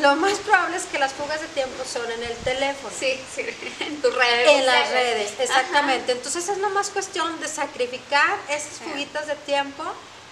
lo 0.00 0.16
más 0.16 0.38
probable 0.38 0.76
es 0.76 0.84
que 0.84 0.98
las 0.98 1.12
fugas 1.12 1.40
de 1.40 1.46
tiempo 1.48 1.84
son 1.84 2.10
en 2.10 2.22
el 2.22 2.36
teléfono. 2.38 2.92
Sí, 2.98 3.20
sí, 3.34 3.44
en 3.80 4.00
tus 4.00 4.14
redes. 4.14 4.48
En 4.48 4.66
las 4.66 4.90
redes, 4.90 5.32
exactamente. 5.38 6.12
Entonces 6.12 6.48
es 6.48 6.58
nomás 6.58 6.90
cuestión 6.90 7.38
de 7.40 7.48
sacrificar 7.48 8.38
esas 8.48 8.78
fuguitas 8.84 9.26
de 9.26 9.34
tiempo 9.36 9.84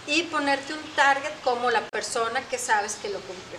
y 0.07 0.23
ponerte 0.25 0.73
un 0.73 0.83
target 0.95 1.33
como 1.45 1.71
la 1.71 1.83
persona 1.88 2.40
que 2.49 2.59
sabes 2.59 2.97
que 3.00 3.09
lo 3.09 3.21
cumplió. 3.21 3.59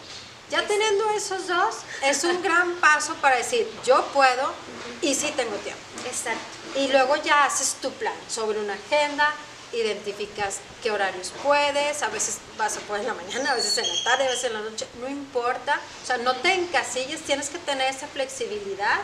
Ya 0.50 0.68
teniendo 0.68 1.10
esos 1.12 1.48
dos, 1.48 1.76
es 2.04 2.24
un 2.24 2.42
gran 2.44 2.76
paso 2.76 3.14
para 3.16 3.38
decir, 3.38 3.68
yo 3.86 4.04
puedo 4.14 4.54
y 5.02 5.16
sí 5.16 5.32
tengo 5.36 5.56
tiempo. 5.58 5.82
Exacto. 6.06 6.40
Y 6.76 6.88
luego 6.90 7.16
ya 7.18 7.46
haces 7.46 7.76
tu 7.82 7.92
plan 7.94 8.14
sobre 8.30 8.60
una 8.60 8.74
agenda, 8.74 9.34
identificas 9.74 10.60
qué 10.84 10.92
horarios 10.92 11.32
puedes, 11.44 12.02
a 12.02 12.10
veces 12.10 12.40
vas 12.58 12.78
a 12.78 12.80
poder 12.82 13.02
en 13.02 13.08
la 13.08 13.14
mañana, 13.14 13.52
a 13.52 13.56
veces 13.56 13.78
en 13.78 13.88
la 13.88 14.04
tarde, 14.04 14.26
a 14.26 14.30
veces 14.30 14.46
en 14.46 14.54
la 14.54 14.62
noche, 14.62 14.88
no 15.00 15.10
importa, 15.10 15.80
o 16.04 16.06
sea, 16.06 16.18
no 16.18 16.36
te 16.38 16.54
encasilles, 16.54 17.22
tienes 17.22 17.50
que 17.50 17.60
tener 17.60 17.90
esa 17.94 18.08
flexibilidad 18.08 19.00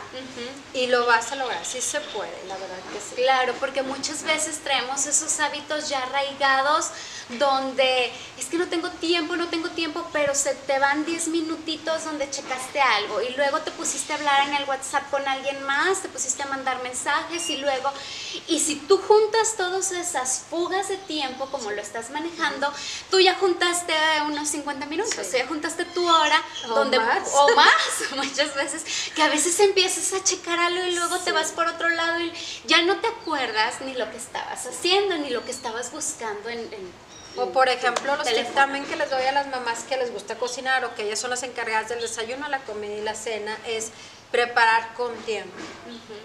y 0.74 0.88
lo 0.88 1.05
vas 1.05 1.31
a 1.31 1.36
lograr, 1.36 1.63
sí 1.65 1.81
se 1.81 2.00
puede, 2.01 2.33
la 2.47 2.57
verdad 2.57 2.77
que 2.91 3.00
sí. 3.00 3.21
Claro, 3.21 3.53
porque 3.59 3.83
muchas 3.83 4.24
veces 4.24 4.59
traemos 4.63 5.05
esos 5.05 5.39
hábitos 5.39 5.89
ya 5.89 6.03
arraigados 6.03 6.91
donde 7.29 8.12
es 8.38 8.45
que 8.45 8.57
no 8.57 8.67
tengo 8.67 8.89
tiempo, 8.89 9.36
no 9.36 9.50
tengo 9.50 9.69
tiempo, 9.69 10.07
pero 10.13 10.33
se 10.33 10.55
te 10.55 10.79
van 10.79 11.05
10 11.05 11.27
minutitos 11.29 12.05
donde 12.05 12.29
checaste 12.29 12.79
algo 12.79 13.21
y 13.21 13.29
luego 13.36 13.59
te 13.62 13.71
pusiste 13.71 14.13
a 14.13 14.15
hablar 14.15 14.47
en 14.47 14.55
el 14.55 14.65
WhatsApp 14.65 15.09
con 15.09 15.27
alguien 15.27 15.62
más, 15.63 16.01
te 16.01 16.09
pusiste 16.09 16.43
a 16.43 16.47
mandar 16.47 16.81
mensajes 16.83 17.50
y 17.50 17.57
luego, 17.57 17.91
y 18.47 18.59
si 18.59 18.75
tú 18.75 18.97
juntas 18.97 19.55
todas 19.57 19.91
esas 19.91 20.45
fugas 20.57 20.89
de 20.89 20.97
tiempo 20.97 21.45
como 21.51 21.69
lo 21.69 21.79
estás 21.79 22.09
manejando, 22.09 22.73
tú 23.11 23.19
ya 23.19 23.35
juntaste 23.35 23.93
unos 24.25 24.47
50 24.49 24.87
minutos, 24.87 25.31
ya 25.31 25.45
juntaste 25.45 25.85
tu 25.85 26.03
hora 26.09 26.41
O 26.65 26.69
donde 26.69 26.97
más. 26.99 27.29
o 27.33 27.55
más 27.55 27.75
muchas 28.15 28.55
veces 28.55 28.83
que 29.15 29.21
a 29.21 29.29
veces 29.29 29.59
empiezas 29.59 30.13
a 30.19 30.23
checar 30.23 30.59
algo 30.59 30.83
y 30.83 30.95
luego 30.95 31.19
te 31.19 31.31
vas 31.31 31.51
por 31.51 31.67
otro 31.67 31.89
lado 31.89 32.19
y 32.21 32.33
ya 32.65 32.81
no 32.81 32.97
te 32.99 33.07
acuerdas 33.07 33.81
ni 33.81 33.93
lo 33.93 34.09
que 34.09 34.17
estabas 34.17 34.65
haciendo 34.65 35.15
ni 35.19 35.29
lo 35.29 35.45
que 35.45 35.51
estabas 35.51 35.91
buscando 35.91 36.49
en, 36.49 36.59
en- 36.73 36.91
O 37.37 37.51
por 37.51 37.69
ejemplo, 37.69 38.15
los 38.15 38.25
tips 38.27 38.55
también 38.55 38.83
que 38.85 38.95
les 38.95 39.11
doy 39.11 39.21
a 39.23 39.31
las 39.31 39.45
mamás 39.47 39.83
que 39.87 39.95
les 39.97 40.11
gusta 40.11 40.35
cocinar 40.39 40.83
o 40.85 40.95
que 40.95 41.03
ellas 41.03 41.19
son 41.19 41.29
las 41.29 41.43
encargadas 41.43 41.89
del 41.89 42.01
desayuno, 42.01 42.47
la 42.49 42.59
comida 42.61 42.95
y 42.95 43.01
la 43.01 43.13
cena 43.13 43.55
es 43.67 43.91
preparar 44.31 44.93
con 44.96 45.15
tiempo. 45.24 45.55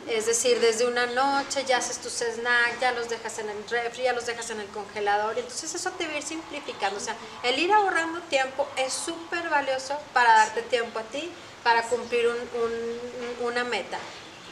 Es 0.08 0.26
decir, 0.26 0.58
desde 0.60 0.86
una 0.86 1.06
noche 1.06 1.64
ya 1.66 1.76
haces 1.78 1.98
tus 1.98 2.12
snacks, 2.14 2.80
ya 2.80 2.92
los 2.92 3.08
dejas 3.08 3.38
en 3.38 3.48
el 3.48 3.68
refri, 3.68 4.02
ya 4.02 4.12
los 4.12 4.26
dejas 4.26 4.50
en 4.50 4.60
el 4.60 4.66
congelador. 4.68 5.36
y 5.36 5.40
Entonces 5.40 5.74
eso 5.74 5.90
te 5.92 6.06
va 6.06 6.14
a 6.14 6.16
ir 6.16 6.22
simplificando. 6.22 6.96
O 6.98 7.00
sea, 7.00 7.16
el 7.44 7.58
ir 7.58 7.72
ahorrando 7.72 8.20
tiempo 8.22 8.66
es 8.76 8.92
súper 8.92 9.48
valioso 9.48 9.96
para 10.12 10.32
darte 10.34 10.62
tiempo 10.62 10.98
a 10.98 11.02
ti, 11.04 11.30
para 11.62 11.82
cumplir 11.84 12.26
un- 12.26 12.36
un- 12.60 13.46
una 13.46 13.62
meta. 13.64 13.98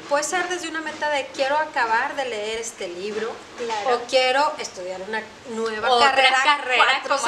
Puede 0.08 0.24
ser 0.24 0.48
desde 0.48 0.68
una 0.68 0.80
meta 0.80 1.08
de 1.10 1.26
quiero 1.28 1.56
acabar 1.56 2.16
de 2.16 2.24
leer 2.24 2.58
este 2.58 2.88
libro 2.88 3.32
Claro. 3.58 3.96
o 3.96 4.00
quiero 4.08 4.52
estudiar 4.58 5.00
una 5.02 5.22
nueva 5.50 5.88
Otra 5.90 6.10
carrera, 6.10 6.36
carrera 6.44 7.02
cuatro, 7.06 7.18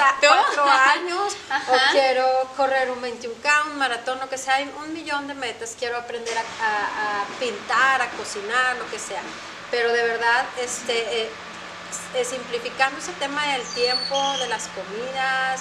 como 0.57 0.71
años 0.71 1.37
Ajá. 1.49 1.73
o 1.73 1.93
quiero 1.93 2.27
correr 2.57 2.91
un 2.91 3.01
21K, 3.03 3.67
un 3.67 3.79
maratón, 3.79 4.19
lo 4.19 4.29
que 4.29 4.39
sea, 4.39 4.55
hay 4.57 4.73
un 4.85 4.93
millón 4.93 5.29
de 5.29 5.35
metas, 5.35 5.77
quiero 5.79 5.97
aprender 5.97 6.37
a, 6.37 6.41
a- 6.41 7.21
a 7.23 7.25
pintar, 7.39 8.03
a 8.03 8.09
cocinar, 8.11 8.77
lo 8.77 8.89
que 8.91 8.99
sea. 8.99 9.23
Pero 9.71 9.93
de 9.93 10.03
verdad, 10.03 10.45
este, 10.61 11.23
eh, 11.25 12.25
simplificando 12.25 12.99
ese 12.99 13.13
tema 13.13 13.47
del 13.49 13.63
tiempo, 13.75 14.33
de 14.39 14.49
las 14.49 14.69
comidas, 14.69 15.61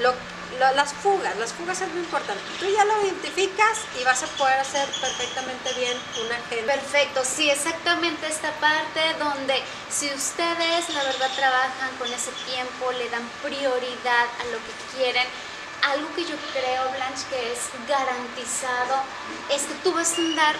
lo- 0.00 0.14
las 0.58 0.92
fugas, 0.92 1.36
las 1.36 1.52
fugas 1.52 1.80
es 1.80 1.88
muy 1.88 2.00
importante. 2.00 2.42
Tú 2.58 2.66
ya 2.66 2.84
lo 2.84 3.02
identificas 3.02 3.78
y 4.00 4.04
vas 4.04 4.22
a 4.22 4.26
poder 4.38 4.58
hacer 4.58 4.88
perfectamente 5.00 5.72
bien 5.74 5.96
una 6.24 6.36
agenda. 6.36 6.74
Perfecto, 6.74 7.22
sí, 7.24 7.50
exactamente 7.50 8.26
esta 8.26 8.50
parte 8.52 9.00
donde 9.18 9.62
si 9.90 10.06
ustedes 10.12 10.88
la 10.90 11.02
verdad 11.04 11.30
trabajan 11.36 11.90
con 11.98 12.12
ese 12.12 12.30
tiempo, 12.46 12.92
le 12.92 13.08
dan 13.10 13.28
prioridad 13.42 14.26
a 14.40 14.44
lo 14.50 14.58
que 14.58 14.96
quieren, 14.96 15.26
algo 15.82 16.08
que 16.14 16.24
yo 16.24 16.36
creo, 16.52 16.90
Blanche, 16.90 17.24
que 17.30 17.52
es 17.52 17.60
garantizado, 17.88 19.02
es 19.50 19.62
que 19.62 19.74
tú 19.84 19.92
vas 19.92 20.12
a 20.12 20.16
andar 20.16 20.56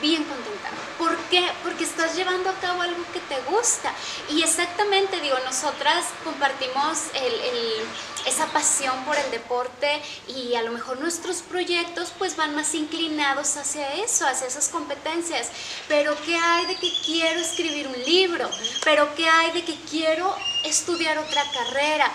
bien 0.00 0.24
contenta. 0.24 0.70
¿Por 0.98 1.16
qué? 1.30 1.46
Porque 1.62 1.84
estás 1.84 2.14
llevando 2.16 2.50
a 2.50 2.54
cabo 2.54 2.82
algo 2.82 3.02
que 3.12 3.20
te 3.20 3.40
gusta. 3.50 3.92
Y 4.28 4.42
exactamente, 4.42 5.20
digo, 5.20 5.36
nosotras 5.44 6.04
compartimos 6.24 6.98
el, 7.14 7.32
el- 7.34 7.86
esa 8.26 8.46
pasión 8.48 9.02
por 9.06 9.16
el 9.16 9.30
deporte 9.30 10.02
y 10.28 10.54
a 10.54 10.62
lo 10.62 10.72
mejor 10.72 11.00
nuestros 11.00 11.38
proyectos 11.38 12.12
pues 12.18 12.36
van 12.36 12.54
más 12.54 12.74
inclinados 12.74 13.56
hacia 13.56 13.94
eso, 13.94 14.26
hacia 14.26 14.46
esas 14.46 14.68
competencias. 14.68 15.48
Pero 15.88 16.14
¿qué 16.26 16.36
hay 16.36 16.66
de 16.66 16.76
que 16.76 16.90
quiero 17.06 17.40
escribir 17.40 17.88
un 17.88 18.02
libro? 18.04 18.50
¿Pero 18.84 19.14
qué 19.14 19.26
hay 19.26 19.52
de 19.52 19.64
que 19.64 19.74
quiero 19.90 20.36
estudiar 20.64 21.16
otra 21.18 21.42
carrera? 21.50 22.12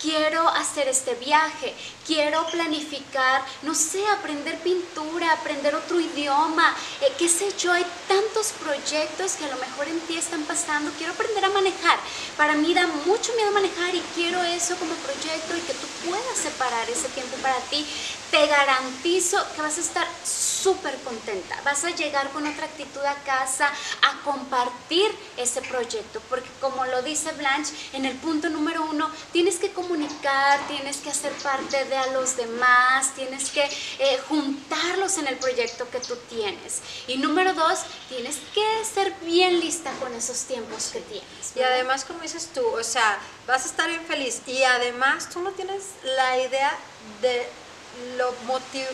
Quiero 0.00 0.48
hacer 0.48 0.88
este 0.88 1.14
viaje, 1.14 1.74
quiero 2.06 2.46
planificar, 2.46 3.44
no 3.62 3.74
sé, 3.74 4.06
aprender 4.08 4.58
pintura, 4.60 5.32
aprender 5.32 5.74
otro 5.74 6.00
idioma, 6.00 6.74
eh, 7.00 7.12
qué 7.18 7.28
sé 7.28 7.52
yo, 7.58 7.72
hay 7.72 7.84
tantos 8.06 8.52
proyectos 8.52 9.32
que 9.32 9.44
a 9.44 9.48
lo 9.48 9.56
mejor 9.56 9.88
en 9.88 10.00
ti 10.00 10.16
están 10.16 10.42
pasando, 10.44 10.90
quiero 10.96 11.12
aprender 11.12 11.44
a 11.44 11.50
manejar, 11.50 11.98
para 12.36 12.54
mí 12.54 12.72
da 12.74 12.86
mucho 13.06 13.32
miedo 13.34 13.50
manejar 13.52 13.94
y 13.94 14.02
quiero 14.14 14.42
eso 14.42 14.76
como 14.76 14.94
proyecto 14.94 15.56
y 15.56 15.60
que 15.60 15.74
tú 15.74 15.86
puedas 16.08 16.38
separar 16.38 16.88
ese 16.88 17.08
tiempo 17.08 17.36
para 17.42 17.58
ti, 17.70 17.86
te 18.30 18.46
garantizo 18.46 19.38
que 19.54 19.62
vas 19.62 19.78
a 19.78 19.80
estar 19.80 20.06
súper 20.24 20.96
contenta, 21.02 21.60
vas 21.64 21.84
a 21.84 21.90
llegar 21.90 22.30
con 22.30 22.46
otra 22.46 22.66
actitud 22.66 23.04
a 23.04 23.14
casa 23.24 23.70
a 24.02 24.22
compartir 24.22 25.10
ese 25.36 25.62
proyecto, 25.62 26.20
porque 26.28 26.48
como 26.60 26.84
lo 26.86 27.02
dice 27.02 27.32
Blanche, 27.32 27.72
en 27.92 28.04
el 28.04 28.16
punto 28.16 28.50
número 28.50 28.84
uno, 28.84 29.10
tienes 29.32 29.56
que 29.56 29.72
comunicar, 29.72 30.60
tienes 30.68 30.98
que 30.98 31.10
hacer 31.10 31.32
parte 31.34 31.84
de 31.84 31.96
a 31.96 32.06
los 32.08 32.36
demás, 32.36 33.14
tienes 33.14 33.50
que 33.50 33.64
eh, 33.98 34.18
juntarlos 34.28 35.18
en 35.18 35.28
el 35.28 35.36
proyecto 35.36 35.88
que 35.90 36.00
tú 36.00 36.16
tienes. 36.28 36.80
Y 37.06 37.18
número 37.18 37.54
dos, 37.54 37.80
tienes 38.08 38.36
que 38.54 38.84
ser 38.84 39.12
bien 39.22 39.60
lista 39.60 39.90
con 40.00 40.14
esos 40.14 40.44
tiempos 40.44 40.90
que 40.92 41.00
tienes. 41.00 41.56
Y 41.56 41.62
además, 41.62 42.04
como 42.04 42.20
dices 42.20 42.50
tú, 42.52 42.64
o 42.66 42.84
sea, 42.84 43.18
vas 43.46 43.64
a 43.64 43.68
estar 43.68 43.88
bien 43.88 44.04
feliz. 44.06 44.42
Y 44.46 44.62
además, 44.62 45.28
tú 45.30 45.40
no 45.40 45.52
tienes 45.52 45.84
la 46.02 46.38
idea 46.38 46.76
de 47.22 47.48
lo, 48.16 48.32
motiv- 48.46 48.86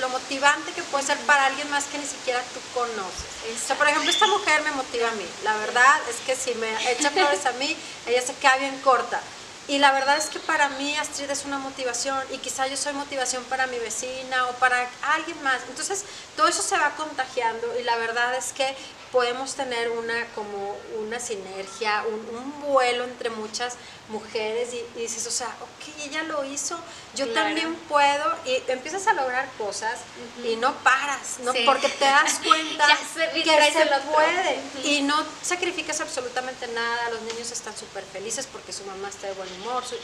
lo, 0.00 0.08
motivante 0.08 0.72
que 0.72 0.82
puede 0.84 1.04
ser 1.04 1.18
para 1.20 1.46
alguien 1.46 1.68
más 1.70 1.84
que 1.84 1.98
ni 1.98 2.06
siquiera 2.06 2.42
tú 2.52 2.60
conoces. 2.72 3.24
O 3.62 3.66
sea, 3.66 3.76
por 3.76 3.88
ejemplo, 3.88 4.10
esta 4.10 4.26
mujer 4.26 4.62
me 4.62 4.70
motiva 4.72 5.08
a 5.08 5.12
mí. 5.12 5.26
La 5.42 5.56
verdad 5.56 6.00
es 6.08 6.16
que 6.26 6.36
si 6.36 6.54
me 6.56 6.70
echa 6.90 7.10
flores 7.10 7.46
a 7.46 7.52
mí, 7.52 7.76
ella 8.06 8.22
se 8.22 8.34
queda 8.34 8.56
bien 8.56 8.78
corta. 8.80 9.20
Y 9.66 9.78
la 9.78 9.92
verdad 9.92 10.18
es 10.18 10.26
que 10.26 10.38
para 10.40 10.68
mí 10.70 10.94
Astrid 10.96 11.30
es 11.30 11.46
una 11.46 11.58
motivación 11.58 12.22
y 12.30 12.36
quizá 12.38 12.66
yo 12.66 12.76
soy 12.76 12.92
motivación 12.92 13.42
para 13.44 13.66
mi 13.66 13.78
vecina 13.78 14.46
o 14.48 14.52
para 14.56 14.86
alguien 15.14 15.42
más. 15.42 15.62
Entonces 15.68 16.04
todo 16.36 16.48
eso 16.48 16.62
se 16.62 16.76
va 16.76 16.90
contagiando 16.96 17.78
y 17.80 17.82
la 17.82 17.96
verdad 17.96 18.34
es 18.34 18.52
que 18.52 18.76
podemos 19.14 19.54
tener 19.54 19.90
una 19.90 20.26
como 20.34 20.76
una 20.98 21.20
sinergia, 21.20 22.02
un, 22.08 22.36
un 22.36 22.60
vuelo 22.62 23.04
entre 23.04 23.30
muchas 23.30 23.76
mujeres 24.08 24.74
y, 24.74 24.84
y 24.98 25.02
dices, 25.02 25.26
o 25.26 25.30
sea, 25.30 25.46
ok, 25.62 25.94
ella 26.04 26.24
lo 26.24 26.44
hizo, 26.44 26.76
yo 27.14 27.24
Claro. 27.26 27.46
también 27.46 27.74
puedo 27.88 28.36
y 28.44 28.60
empiezas 28.70 29.06
a 29.06 29.12
lograr 29.14 29.48
cosas 29.56 30.00
y 30.44 30.56
no 30.56 30.74
paras, 30.82 31.36
¿no? 31.44 31.52
Sí. 31.52 31.62
porque 31.64 31.88
te 31.88 32.04
das 32.04 32.40
cuenta 32.44 32.86
se 33.14 33.30
que 33.42 33.44
se 33.72 33.82
otro. 33.84 34.12
puede 34.12 34.60
y 34.82 35.00
no 35.02 35.16
sacrificas 35.42 36.00
absolutamente 36.00 36.66
nada, 36.68 37.08
los 37.10 37.22
niños 37.22 37.50
están 37.52 37.74
súper 37.76 38.04
felices 38.04 38.46
porque 38.52 38.72
su 38.72 38.84
mamá 38.84 39.08
está 39.08 39.28
de 39.28 39.32
buen 39.34 39.48
humor, 39.62 39.84
su, 39.86 39.94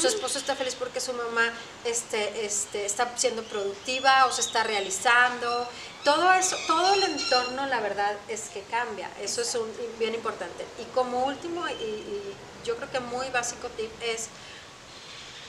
su 0.00 0.08
esposo 0.08 0.38
está 0.38 0.56
feliz 0.56 0.74
porque 0.74 1.00
su 1.00 1.12
mamá 1.12 1.50
este, 1.84 2.44
este, 2.44 2.84
está 2.84 3.10
siendo 3.16 3.42
productiva 3.44 4.26
o 4.26 4.32
se 4.32 4.40
está 4.42 4.64
realizando. 4.64 5.68
Todo 6.04 6.32
eso, 6.34 6.56
todo 6.66 6.92
el 6.94 7.02
entorno, 7.04 7.66
la 7.66 7.80
verdad, 7.80 8.14
es 8.28 8.42
que 8.52 8.62
cambia. 8.64 9.10
Eso 9.20 9.40
es 9.40 9.54
un, 9.54 9.70
bien 9.98 10.14
importante. 10.14 10.64
Y 10.78 10.84
como 10.94 11.24
último, 11.26 11.66
y, 11.68 11.72
y 11.72 12.34
yo 12.64 12.76
creo 12.76 12.90
que 12.90 13.00
muy 13.00 13.28
básico 13.30 13.68
tip 13.76 13.90
es, 14.02 14.26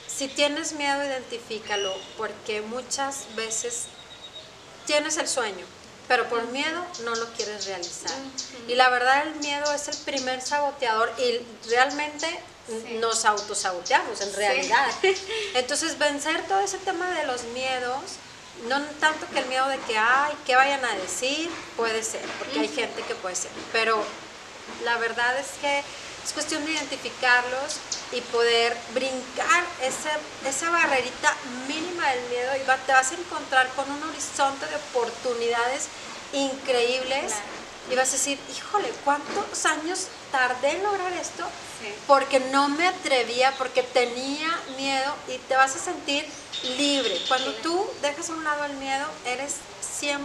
si 0.08 0.28
tienes 0.28 0.72
miedo, 0.72 1.04
identifícalo, 1.04 1.94
porque 2.16 2.62
muchas 2.62 3.26
veces 3.36 3.84
tienes 4.86 5.18
el 5.18 5.28
sueño, 5.28 5.66
pero 6.08 6.26
por 6.30 6.42
miedo 6.48 6.82
no 7.04 7.14
lo 7.16 7.26
quieres 7.34 7.66
realizar. 7.66 8.12
Y 8.66 8.74
la 8.76 8.88
verdad 8.88 9.26
el 9.26 9.34
miedo 9.36 9.70
es 9.74 9.88
el 9.88 9.96
primer 9.98 10.40
saboteador 10.40 11.12
y 11.18 11.40
realmente 11.68 12.26
Sí. 12.66 12.98
nos 13.00 13.24
autosaboteamos 13.24 14.20
en 14.22 14.30
Sí. 14.30 14.36
realidad. 14.36 14.88
Entonces 15.54 15.98
vencer 15.98 16.44
todo 16.48 16.58
ese 16.60 16.78
tema 16.78 17.08
de 17.12 17.24
los 17.26 17.44
miedos, 17.54 18.00
no 18.64 18.80
tanto 19.00 19.26
que 19.32 19.38
el 19.40 19.46
miedo 19.46 19.66
de 19.68 19.78
que, 19.80 19.96
ay, 19.98 20.32
¿qué 20.46 20.56
vayan 20.56 20.84
a 20.84 20.94
decir? 20.94 21.50
Puede 21.76 22.02
ser, 22.02 22.22
porque 22.38 22.60
hay 22.60 22.68
gente 22.68 23.02
que 23.02 23.14
puede 23.14 23.36
ser, 23.36 23.50
pero 23.72 24.02
la 24.84 24.96
verdad 24.98 25.38
es 25.38 25.46
que 25.60 25.78
es 26.24 26.32
cuestión 26.32 26.64
de 26.64 26.72
identificarlos 26.72 27.76
y 28.12 28.20
poder 28.22 28.76
brincar 28.94 29.64
ese, 29.82 30.10
esa 30.48 30.70
barrerita 30.70 31.34
mínima 31.68 32.08
del 32.10 32.24
miedo 32.30 32.56
y 32.56 32.66
va- 32.66 32.76
te 32.78 32.92
vas 32.92 33.12
a 33.12 33.14
encontrar 33.14 33.68
con 33.76 33.88
un 33.90 34.02
horizonte 34.02 34.66
de 34.66 34.74
oportunidades 34.76 35.86
increíbles 36.32 37.26
Claro. 37.32 37.65
Y 37.90 37.94
vas 37.94 38.08
a 38.08 38.12
decir, 38.12 38.38
híjole, 38.56 38.92
¿cuántos 39.04 39.64
años 39.66 40.08
tardé 40.32 40.72
en 40.72 40.82
lograr 40.82 41.12
esto? 41.12 41.44
Sí. 41.80 41.92
Porque 42.06 42.40
no 42.40 42.68
me 42.68 42.88
atrevía, 42.88 43.52
porque 43.58 43.82
tenía 43.82 44.48
miedo 44.76 45.14
y 45.28 45.38
te 45.38 45.56
vas 45.56 45.76
a 45.76 45.78
sentir 45.78 46.26
libre. 46.76 47.16
Cuando 47.28 47.52
tú 47.54 47.86
dejas 48.02 48.30
a 48.30 48.32
un 48.32 48.44
lado 48.44 48.64
el 48.64 48.74
miedo, 48.74 49.06
eres 49.24 49.56
100% 50.00 50.18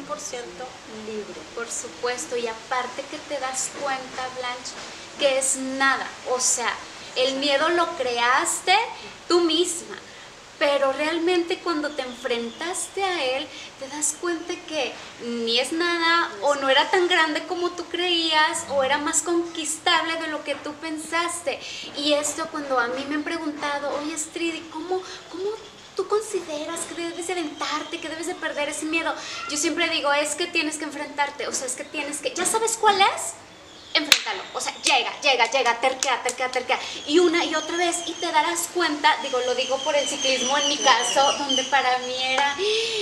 libre. 1.06 1.42
Por 1.56 1.70
supuesto, 1.70 2.36
y 2.38 2.48
aparte 2.48 3.04
que 3.10 3.18
te 3.18 3.40
das 3.40 3.70
cuenta, 3.82 4.28
Blanche, 4.38 4.74
que 5.20 5.38
es 5.38 5.56
nada, 5.56 6.08
o 6.32 6.40
sea, 6.40 6.74
el 7.16 7.36
miedo 7.36 7.70
lo 7.70 7.86
creaste 7.98 8.76
tú 9.28 9.42
misma 9.42 9.98
pero 10.62 10.94
realmente 10.94 11.58
cuando 11.58 11.90
te 11.90 12.04
enfrentaste 12.04 13.04
a 13.04 13.26
él, 13.36 13.48
te 13.80 13.88
das 13.88 14.16
cuenta 14.22 14.54
que 14.68 14.94
ni 15.26 15.60
es 15.60 15.72
nada 15.72 16.30
o 16.44 16.54
no 16.54 16.70
era 16.70 16.88
tan 16.92 17.08
grande 17.08 17.42
como 17.48 17.72
tú 17.72 17.84
creías 17.86 18.66
o 18.70 18.84
era 18.84 19.00
más 19.00 19.24
conquistable 19.24 20.22
de 20.22 20.28
lo 20.28 20.44
que 20.44 20.54
tú 20.54 20.72
pensaste. 20.76 21.60
Y 21.98 22.14
esto 22.14 22.48
cuando 22.52 22.78
a 22.78 22.90
mí 22.90 23.04
me 23.10 23.16
han 23.16 23.24
preguntado, 23.24 23.90
oye 24.04 24.14
Astrid, 24.14 24.62
¿cómo, 24.72 25.02
cómo 25.32 25.50
tú 25.96 26.08
consideras 26.08 26.82
que 26.82 26.94
debes 26.94 27.26
de 27.26 27.34
aventarte, 27.34 28.00
que 28.00 28.10
debes 28.10 28.28
de 28.28 28.36
perder 28.36 28.70
ese 28.70 28.86
miedo? 28.86 29.16
Yo 29.50 29.58
siempre 29.58 29.90
digo, 29.90 30.14
es 30.14 30.36
que 30.36 30.46
tienes 30.46 30.78
que 30.78 30.84
enfrentarte, 30.84 31.48
o 31.48 31.54
sea, 31.54 31.66
es 31.66 31.74
que 31.74 31.86
tienes 31.86 32.20
que, 32.20 32.36
¿ya 32.36 32.46
sabes 32.46 32.78
cuál 32.80 33.02
es? 33.02 33.34
O 34.54 34.62
sea, 34.62 34.74
llega, 34.84 35.12
llega, 35.22 35.50
llega, 35.50 35.80
terquea, 35.80 36.22
terquea, 36.24 36.52
terquea. 36.52 36.80
Y 37.08 37.20
una 37.20 37.44
y 37.44 37.56
otra 37.56 37.78
vez. 37.78 37.98
Y 38.08 38.14
te 38.14 38.32
darás 38.32 38.70
cuenta, 38.74 39.16
digo, 39.24 39.40
lo 39.46 39.56
digo 39.56 39.78
por 39.80 39.96
el 39.96 40.08
ciclismo 40.08 40.58
en 40.58 40.68
mi 40.68 40.78
caso, 40.78 41.34
donde 41.34 41.64
para 41.66 41.98
mí 42.00 42.16
era, 42.24 42.56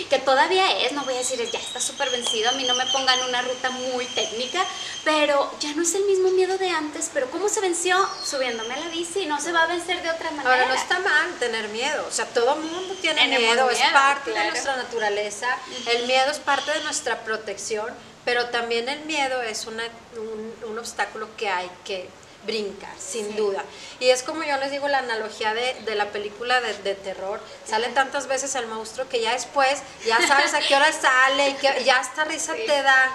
que 0.10 0.20
todavía 0.20 0.80
es, 0.80 0.92
no 0.94 1.04
voy 1.04 1.16
a 1.16 1.18
decir, 1.18 1.40
ya 1.52 1.60
está 1.60 1.80
súper 1.80 2.10
vencido, 2.10 2.50
a 2.50 2.54
mí 2.54 2.64
no 2.64 2.76
me 2.76 2.86
pongan 2.88 3.20
una 3.28 3.42
ruta 3.42 3.70
muy 3.70 4.06
técnica, 4.08 4.64
pero 5.04 5.52
ya 5.60 5.74
no 5.74 5.84
es 5.84 5.94
el 5.96 6.06
mismo 6.06 6.30
miedo 6.32 6.58
de 6.58 6.70
antes. 6.70 7.10
Pero 7.14 7.30
¿cómo 7.32 7.50
se 7.50 7.62
venció? 7.62 7.98
Subiéndome 8.24 8.74
a 8.74 8.78
la 8.78 8.88
bici, 8.90 9.26
no 9.26 9.40
se 9.40 9.52
va 9.52 9.64
a 9.64 9.68
vencer 9.68 10.02
de 10.02 10.10
otra 10.10 10.32
manera. 10.32 10.52
Ahora, 10.52 10.66
no 10.68 10.74
está 10.74 11.00
mal 11.00 11.34
tener 11.40 11.70
miedo. 11.70 12.06
O 12.08 12.12
sea, 12.12 12.26
todo 12.26 12.56
mundo 12.56 12.96
tiene 13.02 13.28
miedo, 13.28 13.70
es 13.70 13.80
parte 13.92 14.32
de 14.32 14.50
nuestra 14.50 14.76
naturaleza. 14.76 15.48
El 15.88 16.06
miedo 16.08 16.32
es 16.32 16.40
parte 16.40 16.72
de 16.72 16.84
nuestra 16.84 17.24
protección 17.24 17.94
pero 18.30 18.46
también 18.50 18.88
el 18.88 19.00
miedo 19.06 19.42
es 19.42 19.66
un, 19.66 19.82
obstáculo 20.78 21.19
que 21.38 21.50
hay 21.50 21.70
que 21.84 22.10
brincar, 22.46 22.94
sin 22.98 23.36
duda. 23.36 23.64
Y 24.00 24.10
es 24.10 24.24
como 24.24 24.44
yo 24.44 24.58
les 24.58 24.72
digo 24.72 24.88
la 24.88 25.00
analogía 25.00 25.54
de, 25.54 25.96
la 25.96 26.12
película 26.12 26.62
de, 26.62 26.96
terror. 26.96 27.40
Sale 27.66 27.90
tantas 27.90 28.28
veces 28.28 28.56
el 28.56 28.68
monstruo 28.68 29.08
que 29.10 29.22
ya 29.22 29.34
después 29.34 29.82
ya 30.06 30.26
sabes 30.26 30.54
a 30.54 30.60
qué 30.62 30.76
hora 30.76 30.92
sale 30.92 31.50
y 31.50 31.54
que 31.56 31.84
ya 31.84 32.00
esta 32.00 32.24
risa 32.24 32.54
te 32.54 32.82
da. 32.82 33.12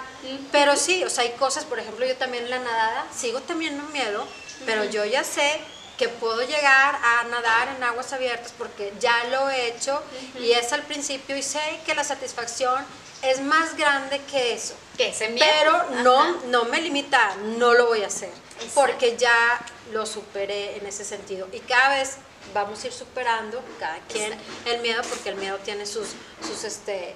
Pero 0.51 0.75
sí, 0.75 1.03
o 1.03 1.09
sea, 1.09 1.23
hay 1.23 1.31
cosas, 1.31 1.65
por 1.65 1.79
ejemplo, 1.79 2.05
yo 2.05 2.15
también 2.17 2.45
en 2.45 2.51
la 2.51 2.59
nadada 2.59 3.07
sigo 3.15 3.41
teniendo 3.41 3.83
miedo, 3.85 4.27
pero 4.65 4.83
yo 4.85 5.05
ya 5.05 5.23
sé 5.23 5.59
que 5.97 6.09
puedo 6.09 6.41
llegar 6.41 6.99
a 7.01 7.23
nadar 7.29 7.69
en 7.75 7.83
aguas 7.83 8.11
abiertas 8.11 8.53
porque 8.57 8.93
ya 8.99 9.23
lo 9.25 9.49
he 9.49 9.67
hecho 9.67 10.01
y 10.39 10.51
es 10.51 10.73
al 10.73 10.81
principio 10.81 11.37
y 11.37 11.41
sé 11.41 11.61
que 11.85 11.95
la 11.95 12.03
satisfacción 12.03 12.85
es 13.31 13.41
más 13.41 13.75
grande 13.77 14.21
que 14.29 14.53
eso. 14.53 14.75
Que 14.97 15.09
ese 15.09 15.35
Pero 15.37 16.01
no, 16.03 16.41
no 16.47 16.65
me 16.65 16.81
limita, 16.81 17.35
no 17.57 17.73
lo 17.73 17.87
voy 17.87 18.03
a 18.03 18.07
hacer. 18.07 18.31
Porque 18.73 19.17
ya 19.17 19.59
lo 19.91 20.05
superé 20.05 20.77
en 20.77 20.85
ese 20.85 21.03
sentido. 21.03 21.47
Y 21.51 21.59
cada 21.59 21.97
vez 21.97 22.17
vamos 22.53 22.83
a 22.83 22.87
ir 22.87 22.93
superando, 22.93 23.61
cada 23.79 23.99
quien, 24.07 24.33
el 24.65 24.81
miedo, 24.81 25.01
porque 25.09 25.29
el 25.29 25.35
miedo 25.35 25.57
tiene 25.59 25.85
sus, 25.85 26.09
sus 26.41 26.63
este, 26.63 27.15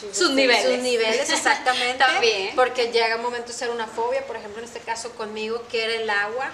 sus, 0.00 0.10
este, 0.10 0.34
niveles. 0.34 0.64
Sus 0.64 0.78
niveles, 0.82 1.30
exactamente. 1.30 1.98
También. 2.04 2.54
Porque 2.54 2.90
llega 2.92 3.16
un 3.16 3.22
momento 3.22 3.48
de 3.48 3.54
ser 3.54 3.70
una 3.70 3.86
fobia, 3.86 4.26
por 4.26 4.36
ejemplo, 4.36 4.58
en 4.60 4.64
este 4.64 4.80
caso 4.80 5.10
conmigo, 5.12 5.62
que 5.70 5.84
era 5.84 5.94
el 5.94 6.08
agua. 6.08 6.50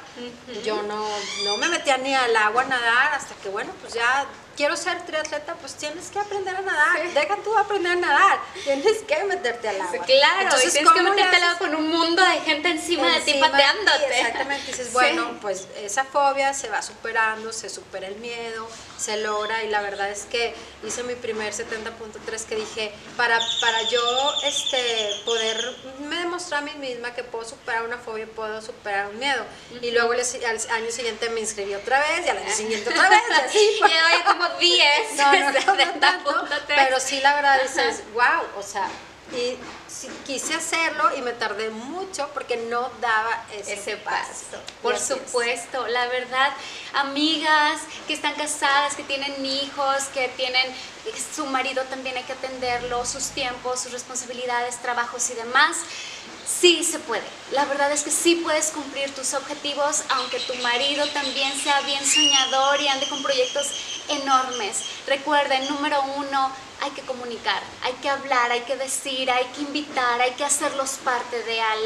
Yo 0.65 0.83
no, 0.83 1.09
no 1.45 1.57
me 1.59 1.69
metía 1.69 1.99
ni 1.99 2.15
al 2.15 2.35
agua 2.37 2.63
a 2.63 2.67
nadar 2.67 3.15
hasta 3.15 3.35
que, 3.37 3.49
bueno, 3.49 3.73
pues 3.81 3.95
ya 3.95 4.27
quiero 4.63 4.77
ser 4.77 5.05
triatleta, 5.05 5.55
pues 5.57 5.75
tienes 5.75 6.09
que 6.11 6.21
aprender 6.21 6.55
a 6.55 6.61
nadar. 6.61 7.13
Deja 7.13 7.37
tú 7.43 7.59
aprender 7.59 7.91
a 7.91 7.97
nadar. 7.97 8.39
Tienes 8.63 8.99
que 8.99 9.25
meterte 9.25 9.69
al 9.69 9.81
agua. 9.81 10.05
claro, 10.07 10.43
Entonces, 10.43 10.73
tienes 10.73 10.93
que 10.93 11.03
meterte 11.03 11.37
al 11.37 11.43
agua 11.43 11.59
con 11.59 11.75
un 11.75 11.89
mundo 11.89 12.23
de 12.25 12.41
gente 12.43 12.69
encima, 12.69 13.11
de 13.11 13.21
ti 13.23 13.41
pateándote. 13.41 14.21
exactamente. 14.21 14.67
Dices, 14.69 14.93
bueno, 14.93 15.37
pues 15.41 15.67
esa 15.79 16.05
fobia 16.05 16.55
se 16.55 16.69
va 16.69 16.81
superando, 16.81 17.53
se 17.53 17.69
supera 17.69 18.07
el 18.07 18.15
miedo, 18.17 18.69
se 18.99 19.17
logra. 19.17 19.65
Y 19.65 19.69
la 19.69 19.83
verdad 19.83 20.09
es 20.11 20.27
que 20.27 20.55
hice 20.87 21.03
mi 21.03 21.17
primer 21.17 21.53
70.3 21.53 22.45
que 22.45 22.55
dije, 22.55 22.95
para, 23.17 23.41
para 23.61 23.83
yo 23.83 24.35
este, 24.45 25.11
poder 25.25 25.77
me 26.09 26.19
demostrar 26.19 26.63
a 26.63 26.65
mí 26.65 26.73
misma 26.79 27.13
que 27.15 27.25
puedo 27.25 27.45
superar 27.45 27.83
una 27.85 27.99
fobia, 27.99 28.27
puedo 28.27 28.63
superar 28.63 29.09
un 29.09 29.19
miedo. 29.19 29.45
Y 29.81 29.91
luego 29.91 30.13
al 30.13 30.21
año 30.71 30.91
siguiente 30.93 31.31
me 31.31 31.41
inscribí 31.41 31.75
otra 31.75 31.99
vez 31.99 32.27
y 32.27 32.29
al 32.29 32.39
año 32.39 32.55
siguiente 32.55 32.91
otra 32.91 33.09
vez. 33.09 33.23
Y 33.29 33.33
así, 33.33 33.81
y 34.21 34.23
como 34.25 34.52
10. 34.59 35.17
No, 35.17 35.33
no, 35.33 36.49
pero 36.67 37.01
sí 37.01 37.21
la 37.21 37.35
verdad 37.35 37.63
dices, 37.63 38.03
wow, 38.15 38.59
o 38.59 38.63
sea, 38.63 38.89
y 39.35 39.57
quise 40.27 40.55
hacerlo 40.55 41.17
y 41.17 41.23
me 41.23 41.33
tardé 41.33 41.71
mucho 41.71 42.29
porque 42.35 42.57
no 42.57 42.91
daba 43.01 43.45
ese, 43.53 43.97
paso. 43.97 44.59
Por 44.83 44.99
supuesto, 44.99 45.87
la 45.89 46.07
verdad, 46.09 46.53
amigas 46.95 47.81
que 48.07 48.13
están 48.13 48.35
casadas, 48.35 48.95
que 48.95 49.05
tienen 49.05 49.45
hijos, 49.45 50.05
que 50.13 50.29
tienen 50.37 50.67
su 51.35 51.47
marido 51.47 51.83
también 51.85 52.17
hay 52.17 52.25
que 52.25 52.33
atenderlo, 52.33 53.05
sus 53.07 53.29
tiempos, 53.29 53.81
sus 53.81 53.93
responsabilidades, 53.93 54.77
trabajos 54.83 55.31
y 55.31 55.35
demás. 55.35 55.79
Sí 56.47 56.85
se 56.85 56.99
puede. 56.99 57.25
La 57.53 57.65
verdad 57.65 57.91
es 57.93 58.03
que 58.03 58.11
sí 58.11 58.37
puedes 58.37 58.71
cumplir 58.71 59.15
tus 59.15 59.33
objetivos, 59.35 60.03
aunque 60.11 60.39
tu 60.41 60.55
marido 60.57 61.07
también 61.09 61.59
sea 61.59 61.81
bien 61.83 62.05
soñador 62.05 62.81
y 62.81 62.89
ande 62.89 63.09
con 63.09 63.23
proyectos 63.23 64.02
enormes. 64.09 64.83
Recuerden, 65.07 65.69
número 65.69 66.03
uno, 66.17 66.53
hay 66.83 66.91
que 66.91 67.03
comunicar, 67.03 67.63
hay 67.83 67.93
que 67.95 68.09
hablar, 68.09 68.51
hay 68.51 68.63
que 68.63 68.77
decir, 68.77 69.31
hay 69.31 69.47
que 69.55 69.61
invitar, 69.61 70.21
hay 70.21 70.33
que 70.33 70.45
hacerlos 70.45 70.99
parte 71.05 71.41
de 71.45 71.61
al, 71.61 71.79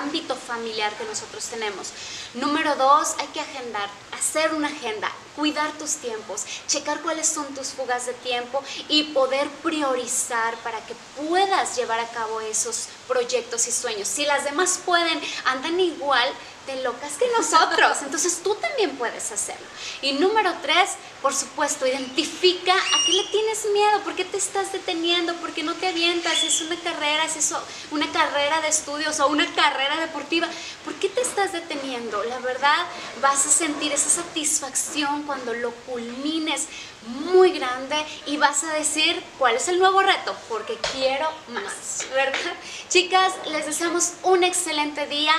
ámbito 0.00 0.34
familiar 0.34 0.90
que 0.94 1.04
nosotros 1.04 1.44
tenemos. 1.44 1.92
Número 2.32 2.74
dos, 2.76 3.14
hay 3.18 3.26
que 3.26 3.40
agendar, 3.40 3.90
hacer 4.18 4.54
una 4.54 4.68
agenda, 4.68 5.12
cuidar 5.36 5.70
tus 5.72 5.96
tiempos, 5.96 6.46
checar 6.66 7.02
cuáles 7.02 7.26
son 7.26 7.46
tus 7.54 7.68
fugas 7.68 8.06
de 8.06 8.14
tiempo 8.14 8.64
y 8.88 9.04
poder 9.12 9.48
priorizar 9.62 10.56
para 10.58 10.80
que 10.86 10.94
puedas 11.20 11.76
llevar 11.76 12.00
a 12.00 12.08
cabo 12.08 12.40
esos 12.40 12.88
proyectos 13.06 13.68
y 13.68 13.72
sueños. 13.72 14.08
Si 14.08 14.24
las 14.24 14.44
demás 14.44 14.80
pueden, 14.84 15.20
andan 15.44 15.78
igual, 15.78 16.28
de 16.66 16.82
locas 16.82 17.12
que 17.18 17.26
nosotros. 17.36 17.98
Entonces 18.02 18.40
tú 18.42 18.54
también 18.56 18.96
puedes 18.96 19.30
hacerlo. 19.32 19.66
Y 20.00 20.12
número 20.14 20.52
tres, 20.62 20.90
por 21.20 21.34
supuesto, 21.34 21.86
identifica 21.86 22.72
a 22.72 23.06
qué 23.06 23.12
le 23.12 23.24
tienes 23.24 23.66
miedo, 23.72 24.00
por 24.04 24.14
qué 24.14 24.24
te 24.24 24.36
estás 24.36 24.72
deteniendo, 24.72 25.34
por 25.36 25.52
qué 25.52 25.62
no 25.62 25.74
te 25.74 25.88
avientas, 25.88 26.42
es 26.42 26.60
una 26.60 26.76
carrera, 26.76 27.24
es 27.24 27.54
una 27.90 28.10
carrera 28.12 28.60
de 28.60 28.68
estudios 28.68 29.20
o 29.20 29.28
una 29.28 29.52
carrera 29.54 30.00
deportiva, 30.00 30.48
¿por 30.84 30.94
qué 30.94 31.08
te 31.08 31.20
estás 31.20 31.52
deteniendo? 31.52 32.22
La 32.24 32.38
verdad, 32.38 32.86
vas 33.20 33.46
a 33.46 33.50
sentir 33.50 33.92
esa 33.92 34.10
satisfacción 34.10 35.24
cuando 35.24 35.54
lo 35.54 35.70
culmines 35.86 36.66
muy 37.06 37.52
grande 37.52 37.96
y 38.26 38.36
vas 38.36 38.62
a 38.64 38.72
decir 38.74 39.22
cuál 39.38 39.56
es 39.56 39.68
el 39.68 39.78
nuevo 39.78 40.02
reto, 40.02 40.34
porque 40.48 40.76
quiero 40.92 41.28
más, 41.48 42.06
¿verdad? 42.14 42.54
Chicas, 42.88 43.32
les 43.46 43.66
deseamos 43.66 44.12
un 44.22 44.44
excelente 44.44 45.06
día. 45.06 45.34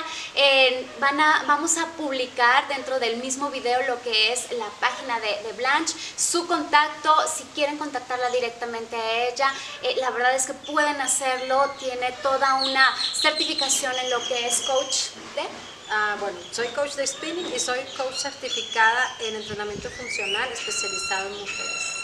van 1.00 1.20
a, 1.20 1.44
vamos 1.46 1.78
a 1.78 1.86
publicar 1.96 2.68
dentro 2.68 2.98
del 2.98 3.16
mismo 3.18 3.50
video 3.50 3.80
lo 3.86 4.00
que 4.02 4.32
es 4.32 4.50
la 4.52 4.68
página 4.80 5.18
de, 5.20 5.42
de 5.42 5.52
Blanche, 5.52 5.94
su 6.16 6.46
contacto, 6.46 7.14
si 7.28 7.44
quieren 7.54 7.78
contactarla 7.78 8.28
directamente 8.30 8.96
a 8.96 9.28
ella, 9.28 9.52
eh, 9.82 9.96
la 9.98 10.10
verdad 10.10 10.34
es 10.34 10.46
que 10.46 10.54
pueden 10.54 11.00
hacerlo, 11.00 11.70
tiene 11.78 12.12
toda 12.22 12.54
una 12.56 12.94
certificación 13.14 13.96
en 13.98 14.10
lo 14.10 14.22
que 14.26 14.46
es 14.46 14.60
coach 14.62 14.96
de 15.34 15.42
Ah, 15.90 16.16
bueno, 16.18 16.38
soy 16.50 16.68
coach 16.68 16.94
de 16.94 17.06
spinning 17.06 17.52
y 17.54 17.58
soy 17.58 17.78
coach 17.96 18.16
certificada 18.16 19.16
en 19.20 19.36
entrenamiento 19.36 19.90
funcional 19.90 20.50
especializado 20.50 21.28
en 21.28 21.40
mujeres. 21.40 21.94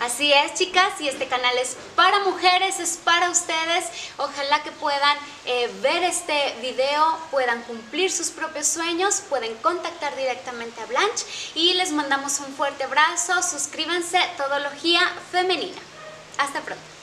Así 0.00 0.30
es, 0.30 0.54
chicas, 0.54 1.00
y 1.00 1.08
este 1.08 1.26
canal 1.26 1.56
es 1.56 1.76
para 1.94 2.20
mujeres, 2.20 2.80
es 2.80 2.98
para 2.98 3.30
ustedes. 3.30 3.84
Ojalá 4.18 4.62
que 4.62 4.70
puedan 4.72 5.16
eh, 5.46 5.70
ver 5.80 6.02
este 6.02 6.54
video, 6.60 7.18
puedan 7.30 7.62
cumplir 7.62 8.12
sus 8.12 8.30
propios 8.30 8.66
sueños, 8.66 9.22
pueden 9.28 9.54
contactar 9.56 10.14
directamente 10.16 10.80
a 10.82 10.86
Blanche 10.86 11.24
y 11.54 11.74
les 11.74 11.92
mandamos 11.92 12.40
un 12.40 12.54
fuerte 12.54 12.84
abrazo. 12.84 13.42
Suscríbanse, 13.42 14.18
Todología 14.36 15.00
Femenina. 15.30 15.80
Hasta 16.36 16.60
pronto. 16.60 16.95